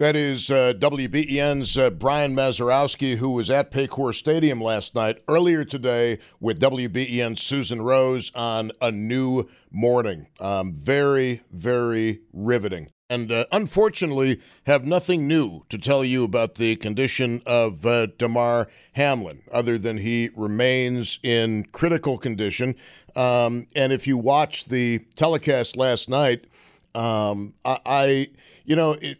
That 0.00 0.16
is 0.16 0.50
uh, 0.50 0.72
WBEN's 0.78 1.76
uh, 1.76 1.90
Brian 1.90 2.34
Mazurowski, 2.34 3.18
who 3.18 3.32
was 3.32 3.50
at 3.50 3.70
Paycor 3.70 4.14
Stadium 4.14 4.58
last 4.58 4.94
night, 4.94 5.22
earlier 5.28 5.62
today 5.62 6.18
with 6.40 6.58
WBEN's 6.58 7.42
Susan 7.42 7.82
Rose 7.82 8.32
on 8.34 8.72
A 8.80 8.90
New 8.90 9.46
Morning. 9.70 10.28
Um, 10.40 10.72
very, 10.72 11.42
very 11.52 12.22
riveting 12.32 12.88
and 13.10 13.30
uh, 13.30 13.44
unfortunately 13.52 14.40
have 14.64 14.86
nothing 14.86 15.28
new 15.28 15.66
to 15.68 15.76
tell 15.76 16.02
you 16.02 16.24
about 16.24 16.54
the 16.54 16.76
condition 16.76 17.42
of 17.44 17.84
uh, 17.84 18.06
Damar 18.16 18.68
Hamlin, 18.92 19.42
other 19.52 19.76
than 19.76 19.98
he 19.98 20.30
remains 20.34 21.18
in 21.22 21.64
critical 21.72 22.16
condition. 22.16 22.74
Um, 23.14 23.66
and 23.76 23.92
if 23.92 24.06
you 24.06 24.16
watch 24.16 24.64
the 24.64 25.00
telecast 25.14 25.76
last 25.76 26.08
night, 26.08 26.46
um, 26.94 27.52
I, 27.66 27.80
I, 27.84 28.28
you 28.64 28.76
know, 28.76 28.92
it, 28.92 29.18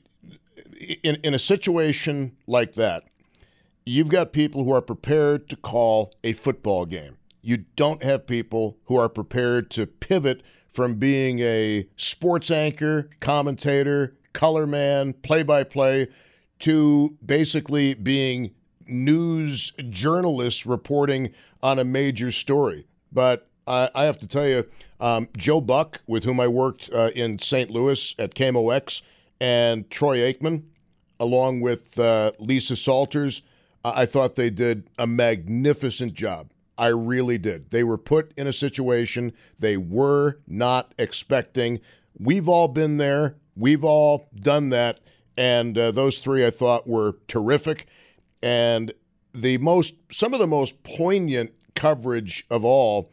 in 1.02 1.16
in 1.16 1.34
a 1.34 1.38
situation 1.38 2.36
like 2.46 2.74
that, 2.74 3.04
you've 3.86 4.08
got 4.08 4.32
people 4.32 4.64
who 4.64 4.72
are 4.72 4.82
prepared 4.82 5.48
to 5.50 5.56
call 5.56 6.14
a 6.22 6.32
football 6.32 6.86
game. 6.86 7.16
You 7.42 7.64
don't 7.76 8.02
have 8.02 8.26
people 8.26 8.78
who 8.84 8.96
are 8.96 9.08
prepared 9.08 9.70
to 9.72 9.86
pivot 9.86 10.42
from 10.68 10.96
being 10.96 11.40
a 11.40 11.88
sports 11.96 12.50
anchor, 12.50 13.10
commentator, 13.20 14.16
color 14.32 14.66
man, 14.66 15.14
play 15.14 15.42
by 15.42 15.64
play, 15.64 16.08
to 16.60 17.16
basically 17.24 17.94
being 17.94 18.52
news 18.86 19.72
journalists 19.88 20.66
reporting 20.66 21.32
on 21.62 21.78
a 21.78 21.84
major 21.84 22.30
story. 22.30 22.86
But 23.10 23.46
I, 23.66 23.90
I 23.94 24.04
have 24.04 24.18
to 24.18 24.28
tell 24.28 24.46
you, 24.46 24.66
um, 25.00 25.28
Joe 25.36 25.60
Buck, 25.60 26.02
with 26.06 26.24
whom 26.24 26.38
I 26.38 26.48
worked 26.48 26.90
uh, 26.92 27.10
in 27.14 27.38
St. 27.38 27.70
Louis 27.70 28.14
at 28.18 28.34
KMOX, 28.34 29.02
and 29.40 29.88
Troy 29.90 30.18
Aikman, 30.18 30.64
along 31.20 31.60
with 31.60 31.98
uh, 31.98 32.32
Lisa 32.40 32.74
Salters, 32.74 33.42
I 33.84 34.06
thought 34.06 34.34
they 34.34 34.50
did 34.50 34.88
a 34.98 35.06
magnificent 35.06 36.14
job. 36.14 36.50
I 36.76 36.88
really 36.88 37.38
did. 37.38 37.70
They 37.70 37.84
were 37.84 37.98
put 37.98 38.32
in 38.36 38.46
a 38.46 38.52
situation 38.52 39.34
they 39.58 39.76
were 39.76 40.38
not 40.46 40.94
expecting. 40.98 41.80
We've 42.18 42.48
all 42.48 42.68
been 42.68 42.96
there. 42.96 43.36
We've 43.54 43.84
all 43.84 44.28
done 44.34 44.70
that. 44.70 45.00
And 45.36 45.76
uh, 45.76 45.90
those 45.90 46.18
three 46.18 46.44
I 46.44 46.50
thought 46.50 46.88
were 46.88 47.18
terrific. 47.28 47.86
And 48.42 48.92
the 49.34 49.58
most, 49.58 49.94
some 50.10 50.32
of 50.32 50.40
the 50.40 50.46
most 50.46 50.82
poignant 50.82 51.52
coverage 51.74 52.44
of 52.50 52.64
all 52.64 53.10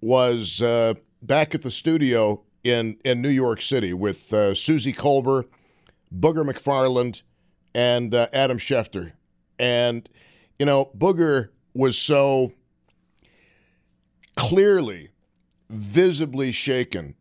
was 0.00 0.60
uh, 0.60 0.94
back 1.22 1.54
at 1.54 1.62
the 1.62 1.70
studio 1.70 2.42
in, 2.62 2.98
in 3.04 3.22
New 3.22 3.30
York 3.30 3.62
City 3.62 3.92
with 3.94 4.32
uh, 4.32 4.54
Suzy 4.54 4.92
Kolber, 4.92 5.44
Booger 6.14 6.44
McFarland, 6.44 7.22
and 7.76 8.14
uh, 8.14 8.26
Adam 8.32 8.56
Schefter. 8.56 9.12
And, 9.58 10.08
you 10.58 10.64
know, 10.64 10.90
Booger 10.96 11.50
was 11.74 11.98
so 11.98 12.52
clearly, 14.34 15.10
visibly 15.68 16.52
shaken 16.52 17.14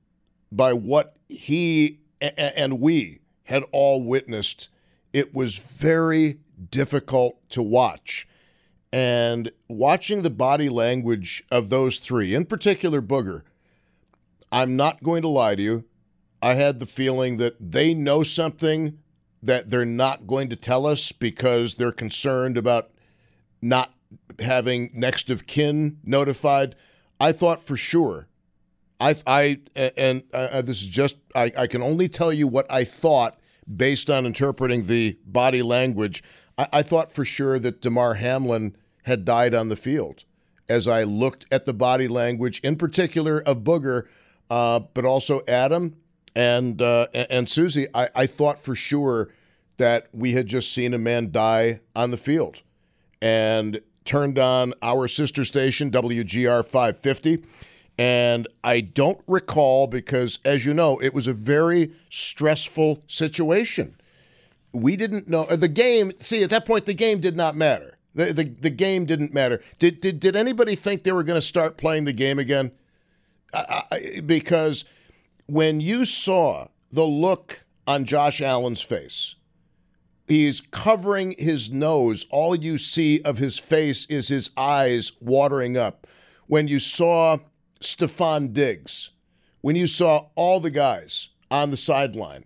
by 0.51 0.71
what 0.71 1.17
he 1.27 1.99
and 2.21 2.79
we 2.79 3.19
had 3.43 3.63
all 3.73 4.01
witnessed. 4.01 4.69
It 5.11 5.33
was 5.33 5.57
very 5.57 6.39
difficult 6.71 7.37
to 7.49 7.61
watch. 7.61 8.25
And 8.93 9.51
watching 9.67 10.21
the 10.21 10.29
body 10.29 10.69
language 10.69 11.43
of 11.51 11.67
those 11.67 11.99
three, 11.99 12.33
in 12.33 12.45
particular 12.45 13.01
Booger, 13.01 13.41
I'm 14.53 14.77
not 14.77 15.03
going 15.03 15.21
to 15.23 15.27
lie 15.27 15.55
to 15.55 15.61
you. 15.61 15.83
I 16.41 16.53
had 16.53 16.79
the 16.79 16.85
feeling 16.85 17.35
that 17.37 17.57
they 17.59 17.93
know 17.93 18.23
something 18.23 18.99
that 19.45 19.69
they're 19.69 19.85
not 19.85 20.27
going 20.27 20.49
to 20.49 20.55
tell 20.55 20.85
us 20.85 21.11
because 21.11 21.75
they're 21.75 21.91
concerned 21.91 22.57
about 22.57 22.91
not 23.61 23.93
having 24.39 24.89
next 24.93 25.29
of 25.29 25.47
kin 25.47 25.99
notified. 26.03 26.75
I 27.19 27.31
thought 27.31 27.61
for 27.61 27.77
sure. 27.77 28.27
I, 28.99 29.15
I 29.27 29.59
and 29.75 30.23
uh, 30.33 30.61
this 30.61 30.81
is 30.81 30.87
just 30.87 31.17
I, 31.35 31.51
I 31.57 31.67
can 31.67 31.81
only 31.81 32.07
tell 32.07 32.31
you 32.31 32.47
what 32.47 32.65
I 32.69 32.83
thought 32.83 33.37
based 33.73 34.09
on 34.09 34.25
interpreting 34.25 34.87
the 34.87 35.17
body 35.25 35.61
language. 35.61 36.23
I, 36.57 36.67
I 36.73 36.81
thought 36.81 37.11
for 37.11 37.25
sure 37.25 37.59
that 37.59 37.81
Damar 37.81 38.15
Hamlin 38.15 38.75
had 39.03 39.25
died 39.25 39.53
on 39.53 39.69
the 39.69 39.75
field. 39.75 40.23
As 40.67 40.87
I 40.87 41.03
looked 41.03 41.45
at 41.51 41.65
the 41.65 41.73
body 41.73 42.07
language, 42.07 42.59
in 42.61 42.75
particular 42.75 43.39
of 43.39 43.59
Booger, 43.59 44.07
uh, 44.49 44.79
but 44.79 45.05
also 45.05 45.41
Adam 45.47 45.95
and 46.35 46.81
uh, 46.81 47.07
and 47.13 47.47
Suzy, 47.47 47.87
I, 47.93 48.09
I 48.15 48.25
thought 48.25 48.59
for 48.59 48.75
sure 48.75 49.29
that 49.77 50.07
we 50.13 50.33
had 50.33 50.47
just 50.47 50.71
seen 50.71 50.93
a 50.93 50.97
man 50.97 51.31
die 51.31 51.81
on 51.95 52.11
the 52.11 52.17
field, 52.17 52.61
and 53.21 53.81
turned 54.05 54.37
on 54.37 54.73
our 54.81 55.07
sister 55.07 55.43
station, 55.43 55.91
WGR 55.91 56.63
550. 56.63 57.43
And 57.97 58.47
I 58.63 58.81
don't 58.81 59.21
recall 59.27 59.87
because, 59.87 60.39
as 60.45 60.65
you 60.65 60.73
know, 60.73 60.99
it 60.99 61.13
was 61.13 61.27
a 61.27 61.33
very 61.33 61.93
stressful 62.09 63.03
situation. 63.07 63.95
We 64.73 64.95
didn't 64.95 65.29
know 65.29 65.43
uh, 65.43 65.55
the 65.55 65.69
game. 65.69 66.11
See, 66.19 66.43
at 66.43 66.49
that 66.49 66.65
point, 66.65 66.85
the 66.85 66.93
game 66.93 67.19
did 67.19 67.37
not 67.37 67.55
matter. 67.55 67.97
The, 68.13 68.33
the, 68.33 68.43
the 68.43 68.69
game 68.69 69.05
didn't 69.05 69.33
matter. 69.33 69.61
Did, 69.79 70.01
did, 70.01 70.19
did 70.19 70.35
anybody 70.35 70.75
think 70.75 71.03
they 71.03 71.11
were 71.13 71.23
going 71.23 71.39
to 71.39 71.45
start 71.45 71.77
playing 71.77 72.05
the 72.05 72.13
game 72.13 72.37
again? 72.37 72.71
I, 73.53 73.83
I, 73.91 74.21
because 74.25 74.83
when 75.45 75.79
you 75.79 76.05
saw 76.05 76.67
the 76.91 77.05
look 77.05 77.65
on 77.87 78.05
Josh 78.05 78.41
Allen's 78.41 78.81
face 78.81 79.35
He's 80.27 80.59
covering 80.59 81.35
his 81.37 81.71
nose. 81.71 82.25
All 82.31 82.55
you 82.55 82.77
see 82.77 83.21
of 83.21 83.37
his 83.37 83.59
face 83.59 84.05
is 84.07 84.27
his 84.27 84.49
eyes 84.57 85.11
watering 85.21 85.77
up. 85.77 86.07
When 86.47 86.67
you 86.67 86.79
saw 86.79 87.37
Stefon 87.79 88.53
Diggs, 88.53 89.11
when 89.61 89.75
you 89.75 89.87
saw 89.87 90.29
all 90.35 90.59
the 90.59 90.71
guys 90.71 91.29
on 91.51 91.69
the 91.69 91.77
sideline, 91.77 92.45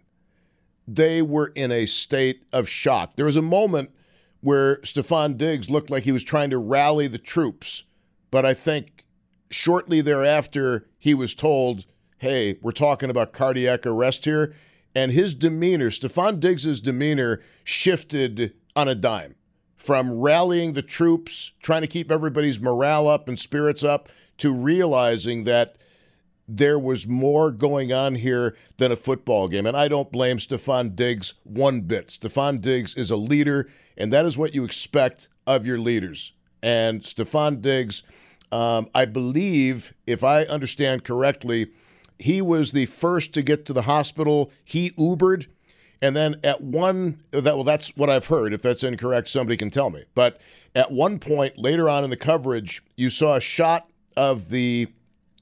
they 0.87 1.21
were 1.21 1.51
in 1.55 1.71
a 1.71 1.85
state 1.85 2.43
of 2.51 2.67
shock. 2.67 3.15
There 3.15 3.25
was 3.25 3.35
a 3.35 3.41
moment 3.41 3.91
where 4.41 4.77
Stefon 4.77 5.37
Diggs 5.37 5.69
looked 5.69 5.89
like 5.89 6.03
he 6.03 6.11
was 6.11 6.23
trying 6.23 6.49
to 6.49 6.57
rally 6.57 7.07
the 7.07 7.17
troops, 7.17 7.83
but 8.31 8.45
I 8.45 8.53
think 8.53 9.05
shortly 9.49 10.01
thereafter 10.01 10.87
he 10.97 11.13
was 11.13 11.35
told, 11.35 11.85
"Hey, 12.19 12.57
we're 12.61 12.71
talking 12.71 13.09
about 13.09 13.33
cardiac 13.33 13.85
arrest 13.85 14.25
here." 14.25 14.53
And 14.95 15.11
his 15.11 15.35
demeanor, 15.35 15.89
Stefon 15.89 16.39
Diggs's 16.39 16.81
demeanor 16.81 17.41
shifted 17.63 18.53
on 18.75 18.87
a 18.87 18.95
dime 18.95 19.35
from 19.77 20.19
rallying 20.19 20.73
the 20.73 20.81
troops, 20.81 21.51
trying 21.61 21.81
to 21.81 21.87
keep 21.87 22.11
everybody's 22.11 22.59
morale 22.59 23.07
up 23.07 23.27
and 23.27 23.39
spirits 23.39 23.83
up, 23.83 24.09
to 24.37 24.53
realizing 24.53 25.43
that 25.45 25.77
there 26.47 26.79
was 26.79 27.07
more 27.07 27.51
going 27.51 27.93
on 27.93 28.15
here 28.15 28.55
than 28.77 28.91
a 28.91 28.95
football 28.95 29.47
game. 29.47 29.65
And 29.65 29.77
I 29.77 29.87
don't 29.87 30.11
blame 30.11 30.37
Stefon 30.37 30.95
Diggs 30.95 31.35
one 31.43 31.81
bit. 31.81 32.07
Stefon 32.07 32.59
Diggs 32.59 32.95
is 32.95 33.11
a 33.11 33.15
leader, 33.15 33.69
and 33.95 34.11
that 34.11 34.25
is 34.25 34.37
what 34.37 34.55
you 34.55 34.63
expect 34.63 35.29
of 35.45 35.65
your 35.65 35.77
leaders. 35.77 36.33
And 36.63 37.03
Stefon 37.03 37.61
Diggs, 37.61 38.03
um, 38.51 38.89
I 38.95 39.05
believe, 39.05 39.93
if 40.07 40.23
I 40.23 40.43
understand 40.43 41.03
correctly, 41.03 41.71
he 42.19 42.41
was 42.41 42.73
the 42.73 42.85
first 42.85 43.33
to 43.33 43.41
get 43.41 43.65
to 43.65 43.73
the 43.73 43.83
hospital. 43.83 44.51
He 44.63 44.91
Ubered. 44.91 45.47
And 46.01 46.15
then 46.15 46.35
at 46.43 46.61
one 46.61 47.21
that 47.31 47.43
well, 47.43 47.63
that's 47.63 47.95
what 47.97 48.09
I've 48.09 48.27
heard. 48.27 48.53
If 48.53 48.61
that's 48.61 48.83
incorrect, 48.83 49.27
somebody 49.27 49.57
can 49.57 49.69
tell 49.69 49.89
me. 49.89 50.05
But 50.15 50.39
at 50.73 50.91
one 50.91 51.19
point 51.19 51.57
later 51.57 51.89
on 51.89 52.03
in 52.03 52.09
the 52.09 52.15
coverage, 52.15 52.83
you 52.95 53.09
saw 53.09 53.35
a 53.35 53.41
shot 53.41 53.89
of 54.15 54.49
the 54.49 54.87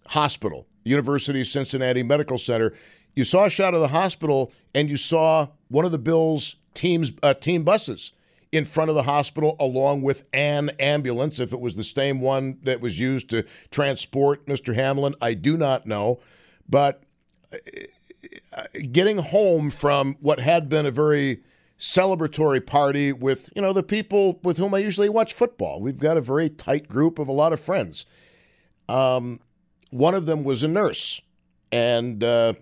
hospital 0.08 0.66
University 0.88 1.42
of 1.42 1.48
Cincinnati 1.48 2.02
Medical 2.02 2.38
Center. 2.38 2.74
You 3.16 3.24
saw 3.24 3.46
a 3.46 3.50
shot 3.50 3.74
of 3.74 3.82
the 3.82 3.90
hospital, 3.90 4.52
and 4.74 4.90
you 4.90 4.98
saw 4.98 5.48
one 5.68 5.86
of 5.86 5.92
the 5.92 5.98
Bills' 5.98 6.56
teams 6.74 7.12
uh, 7.22 7.34
team 7.34 7.64
buses 7.64 8.12
in 8.52 8.64
front 8.64 8.90
of 8.90 8.96
the 8.96 9.04
hospital, 9.04 9.56
along 9.60 10.02
with 10.02 10.24
an 10.34 10.70
ambulance. 10.80 11.40
If 11.40 11.52
it 11.52 11.60
was 11.60 11.76
the 11.76 11.84
same 11.84 12.22
one 12.22 12.60
that 12.64 12.80
was 12.80 13.00
used 13.00 13.30
to 13.32 13.44
transport 13.70 14.46
Mr. 14.46 14.74
Hamlin, 14.74 15.16
I 15.22 15.34
do 15.34 15.58
not 15.58 15.86
know. 15.86 16.20
But 16.70 17.04
getting 18.92 19.20
home 19.20 19.70
from 19.70 20.16
what 20.20 20.40
had 20.40 20.70
been 20.70 20.86
a 20.86 20.92
very 20.92 21.42
celebratory 21.80 22.66
party 22.66 23.14
with 23.14 23.50
you 23.56 23.62
know 23.62 23.72
the 23.72 23.84
people 23.84 24.40
with 24.44 24.58
whom 24.58 24.74
I 24.74 24.80
usually 24.80 25.10
watch 25.10 25.34
football. 25.34 25.80
We've 25.82 26.00
got 26.00 26.18
a 26.18 26.22
very 26.22 26.50
tight 26.50 26.88
group 26.88 27.20
of 27.20 27.28
a 27.28 27.32
lot 27.32 27.54
of 27.54 27.60
friends. 27.60 28.06
Um, 28.90 29.40
one 29.92 30.16
of 30.16 30.26
them 30.26 30.44
was 30.44 30.64
a 30.64 30.68
nurse, 30.68 31.22
and 31.72 32.24
uh, 32.24 32.54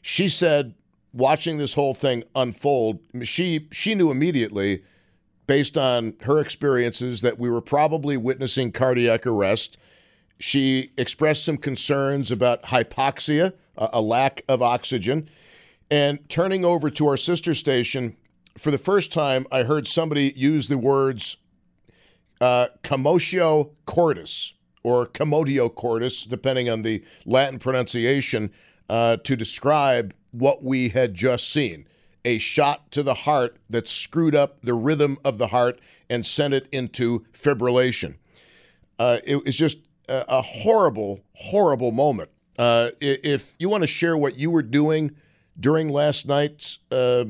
she 0.00 0.28
said, 0.28 0.74
watching 1.12 1.58
this 1.58 1.74
whole 1.74 1.94
thing 1.94 2.24
unfold, 2.34 3.00
she 3.22 3.68
she 3.72 3.94
knew 3.94 4.10
immediately, 4.10 4.82
based 5.46 5.76
on 5.76 6.14
her 6.22 6.38
experiences, 6.38 7.20
that 7.22 7.38
we 7.38 7.50
were 7.50 7.60
probably 7.60 8.16
witnessing 8.16 8.72
cardiac 8.72 9.26
arrest. 9.26 9.76
She 10.42 10.90
expressed 10.98 11.44
some 11.44 11.56
concerns 11.56 12.32
about 12.32 12.64
hypoxia, 12.64 13.52
a, 13.76 14.00
lack 14.00 14.42
of 14.48 14.60
oxygen, 14.60 15.30
and 15.88 16.28
turning 16.28 16.64
over 16.64 16.90
to 16.90 17.06
our 17.06 17.16
sister 17.16 17.54
station. 17.54 18.16
For 18.58 18.72
the 18.72 18.76
first 18.76 19.12
time, 19.12 19.46
I 19.52 19.62
heard 19.62 19.86
somebody 19.86 20.32
use 20.34 20.66
the 20.66 20.78
words 20.78 21.36
uh, 22.40 22.66
commotio 22.82 23.70
cordis 23.86 24.54
or 24.82 25.06
commotio 25.06 25.72
cordis, 25.72 26.24
depending 26.24 26.68
on 26.68 26.82
the 26.82 27.04
Latin 27.24 27.60
pronunciation, 27.60 28.50
uh, 28.90 29.18
to 29.18 29.36
describe 29.36 30.12
what 30.32 30.64
we 30.64 30.88
had 30.88 31.14
just 31.14 31.52
seen 31.52 31.86
a 32.24 32.38
shot 32.38 32.90
to 32.90 33.04
the 33.04 33.14
heart 33.14 33.58
that 33.70 33.86
screwed 33.86 34.34
up 34.34 34.60
the 34.62 34.74
rhythm 34.74 35.18
of 35.24 35.38
the 35.38 35.46
heart 35.48 35.80
and 36.10 36.26
sent 36.26 36.52
it 36.52 36.66
into 36.72 37.24
fibrillation. 37.32 38.16
Uh, 38.98 39.18
it 39.24 39.44
was 39.44 39.56
just 39.56 39.78
a, 40.28 40.42
horrible, 40.42 41.20
horrible 41.34 41.92
moment. 41.92 42.30
Uh, 42.58 42.90
if 43.00 43.54
you 43.58 43.68
want 43.68 43.82
to 43.82 43.86
share 43.86 44.16
what 44.16 44.36
you 44.36 44.50
were 44.50 44.62
doing 44.62 45.12
during 45.58 45.88
last 45.88 46.26
night's 46.26 46.78
uh, 46.90 47.24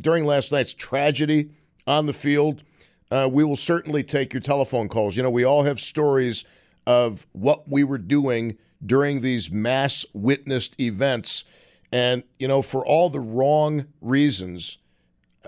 during 0.00 0.24
last 0.24 0.52
night's 0.52 0.74
tragedy 0.74 1.50
on 1.86 2.06
the 2.06 2.12
field, 2.12 2.62
uh, 3.10 3.28
we 3.30 3.42
will 3.44 3.56
certainly 3.56 4.02
take 4.02 4.32
your 4.32 4.40
telephone 4.40 4.88
calls. 4.88 5.16
You 5.16 5.22
know, 5.22 5.30
we 5.30 5.44
all 5.44 5.64
have 5.64 5.80
stories 5.80 6.44
of 6.86 7.26
what 7.32 7.68
we 7.68 7.84
were 7.84 7.98
doing 7.98 8.58
during 8.84 9.20
these 9.20 9.50
mass 9.50 10.04
witnessed 10.12 10.78
events. 10.80 11.44
And, 11.90 12.22
you 12.38 12.46
know, 12.46 12.62
for 12.62 12.84
all 12.84 13.08
the 13.08 13.20
wrong 13.20 13.86
reasons, 14.00 14.78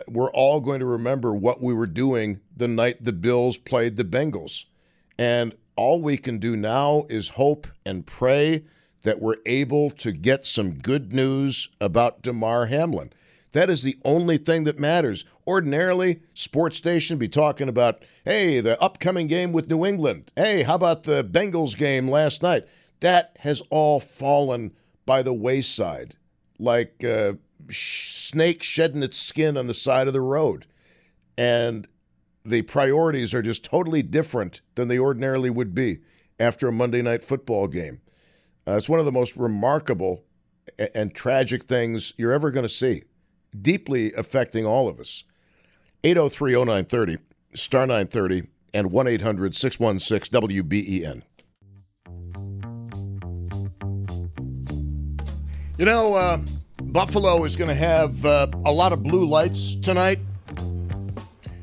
we're 0.08 0.30
all 0.32 0.60
going 0.60 0.80
to 0.80 0.86
remember 0.86 1.34
what 1.34 1.60
we 1.60 1.74
were 1.74 1.86
doing 1.86 2.40
the 2.56 2.68
night 2.68 3.02
the 3.02 3.12
Bills 3.12 3.58
played 3.58 3.96
the 3.96 4.04
Bengals. 4.04 4.64
And 5.18 5.54
all 5.80 6.02
we 6.02 6.18
can 6.18 6.36
do 6.36 6.58
now 6.58 7.06
is 7.08 7.30
hope 7.30 7.66
and 7.86 8.06
pray 8.06 8.62
that 9.02 9.18
we're 9.18 9.38
able 9.46 9.88
to 9.90 10.12
get 10.12 10.44
some 10.44 10.74
good 10.74 11.10
news 11.10 11.70
about 11.80 12.20
Damar 12.20 12.66
Hamlin. 12.66 13.10
That 13.52 13.70
is 13.70 13.82
the 13.82 13.96
only 14.04 14.36
thing 14.36 14.64
that 14.64 14.78
matters. 14.78 15.24
Ordinarily, 15.46 16.20
sports 16.34 16.76
station 16.76 17.16
be 17.16 17.28
talking 17.28 17.66
about, 17.66 18.04
hey, 18.26 18.60
the 18.60 18.78
upcoming 18.78 19.26
game 19.26 19.52
with 19.52 19.70
New 19.70 19.86
England. 19.86 20.30
Hey, 20.36 20.64
how 20.64 20.74
about 20.74 21.04
the 21.04 21.24
Bengals 21.24 21.74
game 21.74 22.10
last 22.10 22.42
night? 22.42 22.68
That 23.00 23.38
has 23.38 23.62
all 23.70 24.00
fallen 24.00 24.72
by 25.06 25.22
the 25.22 25.32
wayside, 25.32 26.14
like 26.58 26.96
a 27.02 27.30
uh, 27.30 27.32
snake 27.70 28.62
shedding 28.62 29.02
its 29.02 29.18
skin 29.18 29.56
on 29.56 29.66
the 29.66 29.72
side 29.72 30.08
of 30.08 30.12
the 30.12 30.20
road. 30.20 30.66
And 31.38 31.88
the 32.50 32.62
priorities 32.62 33.32
are 33.32 33.42
just 33.42 33.64
totally 33.64 34.02
different 34.02 34.60
than 34.74 34.88
they 34.88 34.98
ordinarily 34.98 35.50
would 35.50 35.74
be 35.74 36.00
after 36.38 36.68
a 36.68 36.72
Monday 36.72 37.02
night 37.02 37.22
football 37.22 37.66
game. 37.66 38.00
Uh, 38.66 38.72
it's 38.72 38.88
one 38.88 38.98
of 38.98 39.06
the 39.06 39.12
most 39.12 39.36
remarkable 39.36 40.24
and 40.94 41.14
tragic 41.14 41.64
things 41.64 42.12
you're 42.16 42.32
ever 42.32 42.50
going 42.50 42.64
to 42.64 42.68
see 42.68 43.04
deeply 43.58 44.12
affecting 44.14 44.66
all 44.66 44.88
of 44.88 45.00
us. 45.00 45.24
803 46.04 46.52
0930, 46.52 47.18
star 47.54 47.86
930, 47.86 48.48
and 48.72 48.90
1 48.92 49.06
800 49.06 49.56
616 49.56 50.40
WBEN. 50.40 51.22
You 55.76 55.84
know, 55.86 56.14
uh, 56.14 56.38
Buffalo 56.82 57.44
is 57.44 57.56
going 57.56 57.68
to 57.68 57.74
have 57.74 58.24
uh, 58.24 58.46
a 58.64 58.72
lot 58.72 58.92
of 58.92 59.02
blue 59.02 59.26
lights 59.26 59.76
tonight 59.76 60.18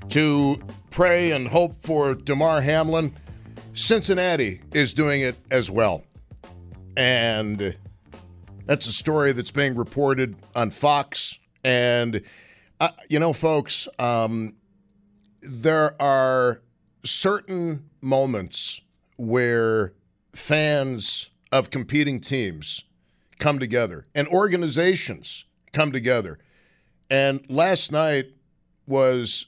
to 0.09 0.59
pray 0.97 1.29
and 1.29 1.49
hope 1.49 1.75
for 1.75 2.15
Damar 2.15 2.59
Hamlin. 2.61 3.15
Cincinnati 3.73 4.61
is 4.73 4.93
doing 4.93 5.21
it 5.21 5.35
as 5.51 5.69
well. 5.69 6.03
And 6.97 7.77
that's 8.65 8.87
a 8.87 8.91
story 8.91 9.31
that's 9.31 9.51
being 9.51 9.75
reported 9.75 10.35
on 10.55 10.71
Fox 10.71 11.37
and, 11.63 12.23
uh, 12.79 12.89
you 13.09 13.19
know, 13.19 13.31
folks, 13.31 13.87
um, 13.99 14.55
there 15.43 15.93
are 16.01 16.63
certain 17.05 17.91
moments 18.01 18.81
where 19.17 19.93
fans 20.33 21.29
of 21.51 21.69
competing 21.69 22.19
teams 22.19 22.85
come 23.37 23.59
together 23.59 24.07
and 24.15 24.27
organizations 24.29 25.45
come 25.73 25.91
together. 25.91 26.39
And 27.07 27.45
last 27.51 27.91
night 27.91 28.31
was 28.87 29.45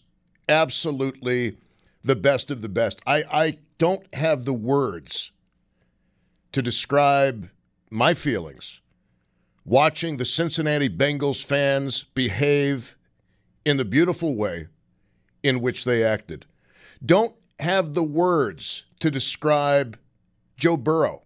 absolutely 0.50 1.58
the 2.04 2.16
best 2.16 2.52
of 2.52 2.62
the 2.62 2.70
best. 2.70 3.02
I, 3.06 3.24
I 3.32 3.58
don't 3.78 4.14
have 4.14 4.46
the 4.46 4.54
words 4.54 5.32
to 6.52 6.62
describe 6.62 7.50
my 7.90 8.14
feelings 8.14 8.82
watching 9.66 10.18
the 10.18 10.26
Cincinnati 10.26 10.90
Bengals 10.90 11.44
fans 11.44 12.04
behave 12.16 12.98
in 13.64 13.78
the 13.78 13.86
beautiful 13.86 14.36
way 14.36 14.68
in 15.44 15.62
which 15.62 15.86
they 15.86 16.04
acted. 16.04 16.46
Don't 17.06 17.36
have 17.60 17.94
the 17.94 18.04
words 18.04 18.86
to 19.00 19.12
describe 19.12 19.98
Joe 20.58 20.76
Burrow 20.76 21.24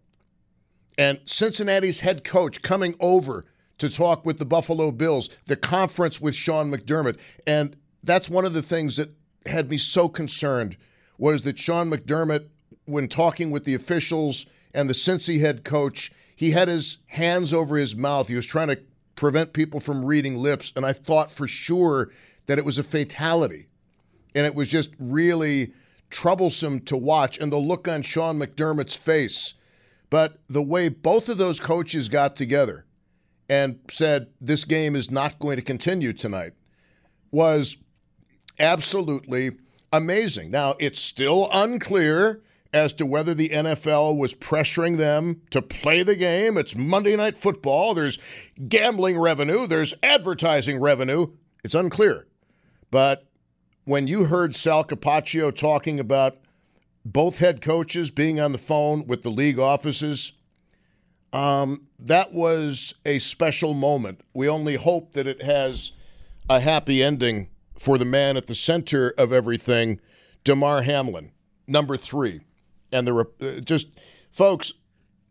and 0.97 1.19
Cincinnati's 1.25 2.01
head 2.01 2.23
coach 2.23 2.61
coming 2.61 2.95
over 2.99 3.45
to 3.77 3.89
talk 3.89 4.25
with 4.25 4.37
the 4.37 4.45
Buffalo 4.45 4.91
Bills, 4.91 5.29
the 5.45 5.55
conference 5.55 6.21
with 6.21 6.35
Sean 6.35 6.71
McDermott. 6.71 7.19
And 7.47 7.75
that's 8.03 8.29
one 8.29 8.45
of 8.45 8.53
the 8.53 8.61
things 8.61 8.97
that 8.97 9.11
had 9.45 9.69
me 9.69 9.77
so 9.77 10.07
concerned 10.09 10.77
was 11.17 11.43
that 11.43 11.59
Sean 11.59 11.89
McDermott, 11.89 12.47
when 12.85 13.07
talking 13.07 13.49
with 13.49 13.65
the 13.65 13.75
officials 13.75 14.45
and 14.73 14.89
the 14.89 14.93
Cincy 14.93 15.39
head 15.39 15.63
coach, 15.63 16.11
he 16.35 16.51
had 16.51 16.67
his 16.67 16.97
hands 17.07 17.53
over 17.53 17.77
his 17.77 17.95
mouth. 17.95 18.27
He 18.27 18.35
was 18.35 18.45
trying 18.45 18.67
to 18.69 18.79
prevent 19.15 19.53
people 19.53 19.79
from 19.79 20.05
reading 20.05 20.37
lips, 20.37 20.73
and 20.75 20.85
I 20.85 20.93
thought 20.93 21.31
for 21.31 21.47
sure 21.47 22.11
that 22.47 22.57
it 22.57 22.65
was 22.65 22.77
a 22.77 22.83
fatality. 22.83 23.67
And 24.35 24.45
it 24.45 24.55
was 24.55 24.69
just 24.69 24.89
really 24.99 25.73
troublesome 26.09 26.81
to 26.81 26.97
watch. 26.97 27.37
And 27.37 27.51
the 27.51 27.57
look 27.57 27.87
on 27.87 28.01
Sean 28.01 28.39
McDermott's 28.39 28.95
face. 28.95 29.53
But 30.09 30.39
the 30.49 30.61
way 30.61 30.89
both 30.89 31.29
of 31.29 31.37
those 31.37 31.59
coaches 31.59 32.09
got 32.09 32.35
together 32.35 32.85
and 33.47 33.79
said, 33.89 34.27
this 34.41 34.65
game 34.65 34.95
is 34.95 35.11
not 35.11 35.39
going 35.39 35.55
to 35.55 35.61
continue 35.61 36.13
tonight 36.13 36.53
was 37.31 37.77
absolutely 38.59 39.51
amazing. 39.91 40.51
Now, 40.51 40.75
it's 40.79 40.99
still 40.99 41.49
unclear 41.51 42.41
as 42.73 42.91
to 42.93 43.05
whether 43.05 43.33
the 43.33 43.49
NFL 43.49 44.17
was 44.17 44.33
pressuring 44.33 44.97
them 44.97 45.41
to 45.51 45.61
play 45.61 46.01
the 46.01 46.15
game. 46.15 46.57
It's 46.57 46.75
Monday 46.75 47.15
Night 47.15 47.37
Football. 47.37 47.93
There's 47.93 48.17
gambling 48.67 49.19
revenue, 49.19 49.67
there's 49.67 49.93
advertising 50.01 50.79
revenue. 50.79 51.27
It's 51.63 51.75
unclear. 51.75 52.27
But 52.89 53.25
when 53.85 54.07
you 54.07 54.25
heard 54.25 54.55
Sal 54.55 54.83
Capaccio 54.83 55.55
talking 55.55 55.99
about 55.99 56.37
both 57.05 57.39
head 57.39 57.61
coaches 57.61 58.11
being 58.11 58.39
on 58.39 58.51
the 58.51 58.57
phone 58.57 59.05
with 59.07 59.23
the 59.23 59.29
league 59.29 59.59
offices, 59.59 60.33
um, 61.31 61.87
that 61.99 62.33
was 62.33 62.93
a 63.05 63.19
special 63.19 63.73
moment. 63.73 64.21
We 64.33 64.47
only 64.47 64.75
hope 64.75 65.13
that 65.13 65.27
it 65.27 65.41
has 65.41 65.91
a 66.49 66.59
happy 66.59 67.01
ending 67.03 67.49
for 67.77 67.97
the 67.97 68.05
man 68.05 68.37
at 68.37 68.47
the 68.47 68.55
center 68.55 69.13
of 69.17 69.33
everything, 69.33 69.99
Damar 70.43 70.83
Hamlin, 70.83 71.31
number 71.67 71.97
three. 71.97 72.41
And 72.91 73.07
the 73.07 73.27
uh, 73.41 73.59
just 73.61 73.87
folks, 74.31 74.73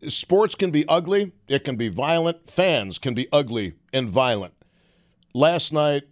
sports 0.07 0.55
can 0.55 0.71
be 0.71 0.85
ugly, 0.87 1.31
it 1.47 1.63
can 1.63 1.75
be 1.75 1.89
violent, 1.89 2.49
fans 2.49 2.97
can 2.97 3.13
be 3.13 3.27
ugly 3.31 3.73
and 3.91 4.09
violent. 4.09 4.53
Last 5.33 5.73
night, 5.73 6.03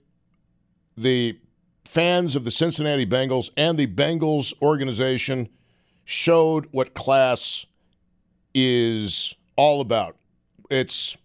the 0.96 1.39
fans 1.86 2.36
of 2.36 2.46
the 2.46 2.52
Cincinnati 2.52 3.06
Bengals 3.06 3.50
and 3.58 3.78
the 3.78 3.88
Bengals 3.88 4.54
organization 4.62 5.50
showed 6.06 6.67
what 6.72 6.94
class 6.94 7.65
is 8.54 9.36
all 9.56 9.82
about. 9.82 10.17
It's, 10.70 11.17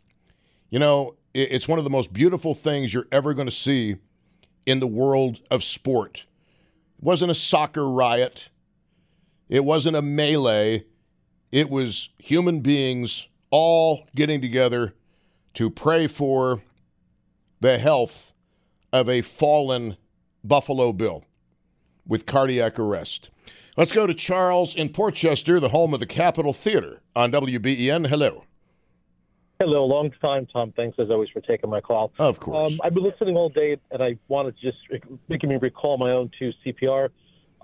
you 0.70 0.78
know, 0.78 1.14
it's 1.34 1.68
one 1.68 1.78
of 1.78 1.84
the 1.84 1.90
most 1.90 2.12
beautiful 2.12 2.54
things 2.54 2.92
you're 2.92 3.06
ever 3.12 3.34
going 3.34 3.46
to 3.46 3.54
see 3.54 3.96
in 4.66 4.80
the 4.80 4.86
world 4.86 5.40
of 5.50 5.64
sport. 5.64 6.26
It 6.98 7.04
wasn't 7.04 7.30
a 7.30 7.34
soccer 7.34 7.88
riot, 7.88 8.50
it 9.48 9.64
wasn't 9.64 9.96
a 9.96 10.02
melee. 10.02 10.84
It 11.52 11.70
was 11.70 12.10
human 12.18 12.60
beings 12.60 13.28
all 13.50 14.08
getting 14.14 14.40
together 14.40 14.94
to 15.54 15.70
pray 15.70 16.08
for 16.08 16.60
the 17.60 17.78
health 17.78 18.32
of 18.92 19.08
a 19.08 19.22
fallen 19.22 19.96
Buffalo 20.42 20.92
Bill 20.92 21.24
with 22.06 22.26
cardiac 22.26 22.78
arrest. 22.78 23.30
Let's 23.76 23.92
go 23.92 24.06
to 24.06 24.14
Charles 24.14 24.74
in 24.74 24.88
Portchester, 24.88 25.60
the 25.60 25.68
home 25.68 25.94
of 25.94 26.00
the 26.00 26.06
Capitol 26.06 26.52
Theater 26.52 27.00
on 27.14 27.30
WBEN. 27.30 28.08
Hello. 28.08 28.45
Hello, 29.58 29.86
long 29.86 30.10
time, 30.20 30.46
Tom. 30.52 30.72
Thanks 30.76 30.98
as 30.98 31.08
always 31.10 31.30
for 31.30 31.40
taking 31.40 31.70
my 31.70 31.80
call. 31.80 32.12
Of 32.18 32.38
course. 32.38 32.72
Um, 32.72 32.80
I've 32.84 32.92
been 32.92 33.04
listening 33.04 33.36
all 33.36 33.48
day, 33.48 33.78
and 33.90 34.02
I 34.02 34.18
wanted 34.28 34.54
to 34.58 34.70
just 34.70 34.78
making 35.28 35.48
me 35.48 35.56
recall 35.56 35.96
my 35.96 36.10
own 36.10 36.30
two 36.38 36.52
CPR 36.64 37.08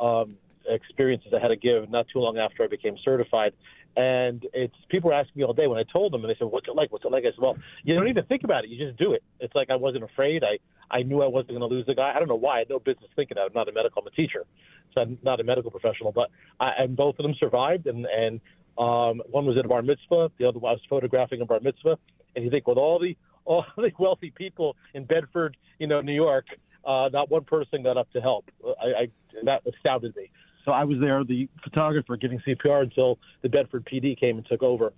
um, 0.00 0.36
experiences 0.66 1.34
I 1.36 1.40
had 1.40 1.48
to 1.48 1.56
give 1.56 1.90
not 1.90 2.06
too 2.10 2.20
long 2.20 2.38
after 2.38 2.62
I 2.62 2.66
became 2.66 2.96
certified. 3.04 3.52
And 3.94 4.46
it's 4.54 4.74
people 4.88 5.10
were 5.10 5.14
asking 5.14 5.34
me 5.36 5.44
all 5.44 5.52
day 5.52 5.66
when 5.66 5.78
I 5.78 5.82
told 5.82 6.14
them, 6.14 6.22
and 6.24 6.30
they 6.30 6.36
said, 6.38 6.46
"What's 6.46 6.66
it 6.66 6.74
like? 6.74 6.90
What's 6.90 7.04
it 7.04 7.12
like?" 7.12 7.24
I 7.24 7.28
said, 7.28 7.40
"Well, 7.40 7.58
you 7.84 7.94
don't 7.94 8.08
even 8.08 8.24
think 8.24 8.42
about 8.42 8.64
it. 8.64 8.70
You 8.70 8.86
just 8.86 8.98
do 8.98 9.12
it. 9.12 9.22
It's 9.38 9.54
like 9.54 9.68
I 9.68 9.76
wasn't 9.76 10.04
afraid. 10.04 10.42
I 10.42 10.60
I 10.90 11.02
knew 11.02 11.22
I 11.22 11.26
wasn't 11.26 11.50
going 11.50 11.60
to 11.60 11.66
lose 11.66 11.84
the 11.84 11.94
guy. 11.94 12.10
I 12.16 12.18
don't 12.18 12.28
know 12.28 12.34
why. 12.36 12.56
I 12.56 12.58
had 12.60 12.70
no 12.70 12.78
business 12.78 13.10
thinking 13.14 13.34
that. 13.34 13.42
I'm 13.42 13.52
not 13.54 13.68
a 13.68 13.72
medical. 13.72 14.00
I'm 14.00 14.06
a 14.06 14.10
teacher, 14.12 14.46
so 14.94 15.02
I'm 15.02 15.18
not 15.22 15.40
a 15.40 15.44
medical 15.44 15.70
professional. 15.70 16.10
But 16.10 16.30
I, 16.58 16.70
and 16.78 16.96
both 16.96 17.18
of 17.18 17.22
them 17.22 17.34
survived, 17.38 17.86
and 17.86 18.06
and 18.06 18.40
um, 18.78 19.22
one 19.30 19.46
was 19.46 19.56
at 19.58 19.64
a 19.64 19.68
bar 19.68 19.82
mitzvah. 19.82 20.30
The 20.38 20.48
other 20.48 20.58
was 20.58 20.78
photographing 20.88 21.40
a 21.40 21.46
bar 21.46 21.60
mitzvah. 21.60 21.98
And 22.34 22.44
you 22.44 22.50
think 22.50 22.66
with 22.66 22.78
all 22.78 22.98
the 22.98 23.16
all 23.44 23.64
the 23.76 23.90
wealthy 23.98 24.30
people 24.30 24.76
in 24.94 25.04
Bedford, 25.04 25.56
you 25.78 25.86
know, 25.86 26.00
New 26.00 26.14
York, 26.14 26.46
uh, 26.84 27.08
not 27.12 27.30
one 27.30 27.44
person 27.44 27.82
got 27.82 27.96
up 27.96 28.10
to 28.12 28.20
help. 28.20 28.50
I, 28.64 28.86
I 28.86 29.08
that 29.44 29.62
astounded 29.66 30.16
me. 30.16 30.30
So 30.64 30.70
I 30.70 30.84
was 30.84 30.98
there, 31.00 31.24
the 31.24 31.48
photographer, 31.62 32.16
giving 32.16 32.40
CPR 32.46 32.82
until 32.82 33.18
the 33.42 33.48
Bedford 33.48 33.84
PD 33.84 34.18
came 34.18 34.36
and 34.36 34.46
took 34.46 34.62
over. 34.62 34.92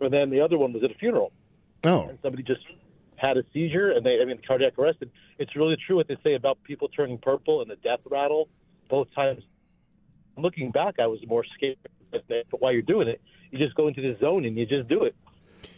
And 0.00 0.12
then 0.12 0.30
the 0.30 0.40
other 0.40 0.56
one 0.56 0.72
was 0.72 0.84
at 0.84 0.92
a 0.92 0.94
funeral. 0.94 1.32
Oh. 1.82 2.08
And 2.08 2.18
somebody 2.22 2.44
just 2.44 2.60
had 3.16 3.36
a 3.36 3.42
seizure, 3.52 3.90
and 3.90 4.06
they, 4.06 4.20
I 4.22 4.24
mean, 4.24 4.38
cardiac 4.46 4.78
arrest. 4.78 4.98
And 5.00 5.10
it's 5.38 5.56
really 5.56 5.76
true 5.86 5.96
what 5.96 6.06
they 6.06 6.16
say 6.22 6.34
about 6.34 6.62
people 6.62 6.88
turning 6.88 7.18
purple 7.18 7.60
and 7.62 7.70
the 7.70 7.76
death 7.76 7.98
rattle. 8.08 8.48
Both 8.88 9.12
times, 9.12 9.42
looking 10.36 10.70
back, 10.70 10.94
I 11.00 11.08
was 11.08 11.18
more 11.26 11.44
scared. 11.56 11.76
But 12.10 12.60
while 12.60 12.72
you're 12.72 12.82
doing 12.82 13.08
it, 13.08 13.20
you 13.50 13.58
just 13.58 13.74
go 13.74 13.88
into 13.88 14.02
the 14.02 14.18
zone 14.18 14.44
and 14.44 14.56
you 14.56 14.66
just 14.66 14.88
do 14.88 15.04
it. 15.04 15.14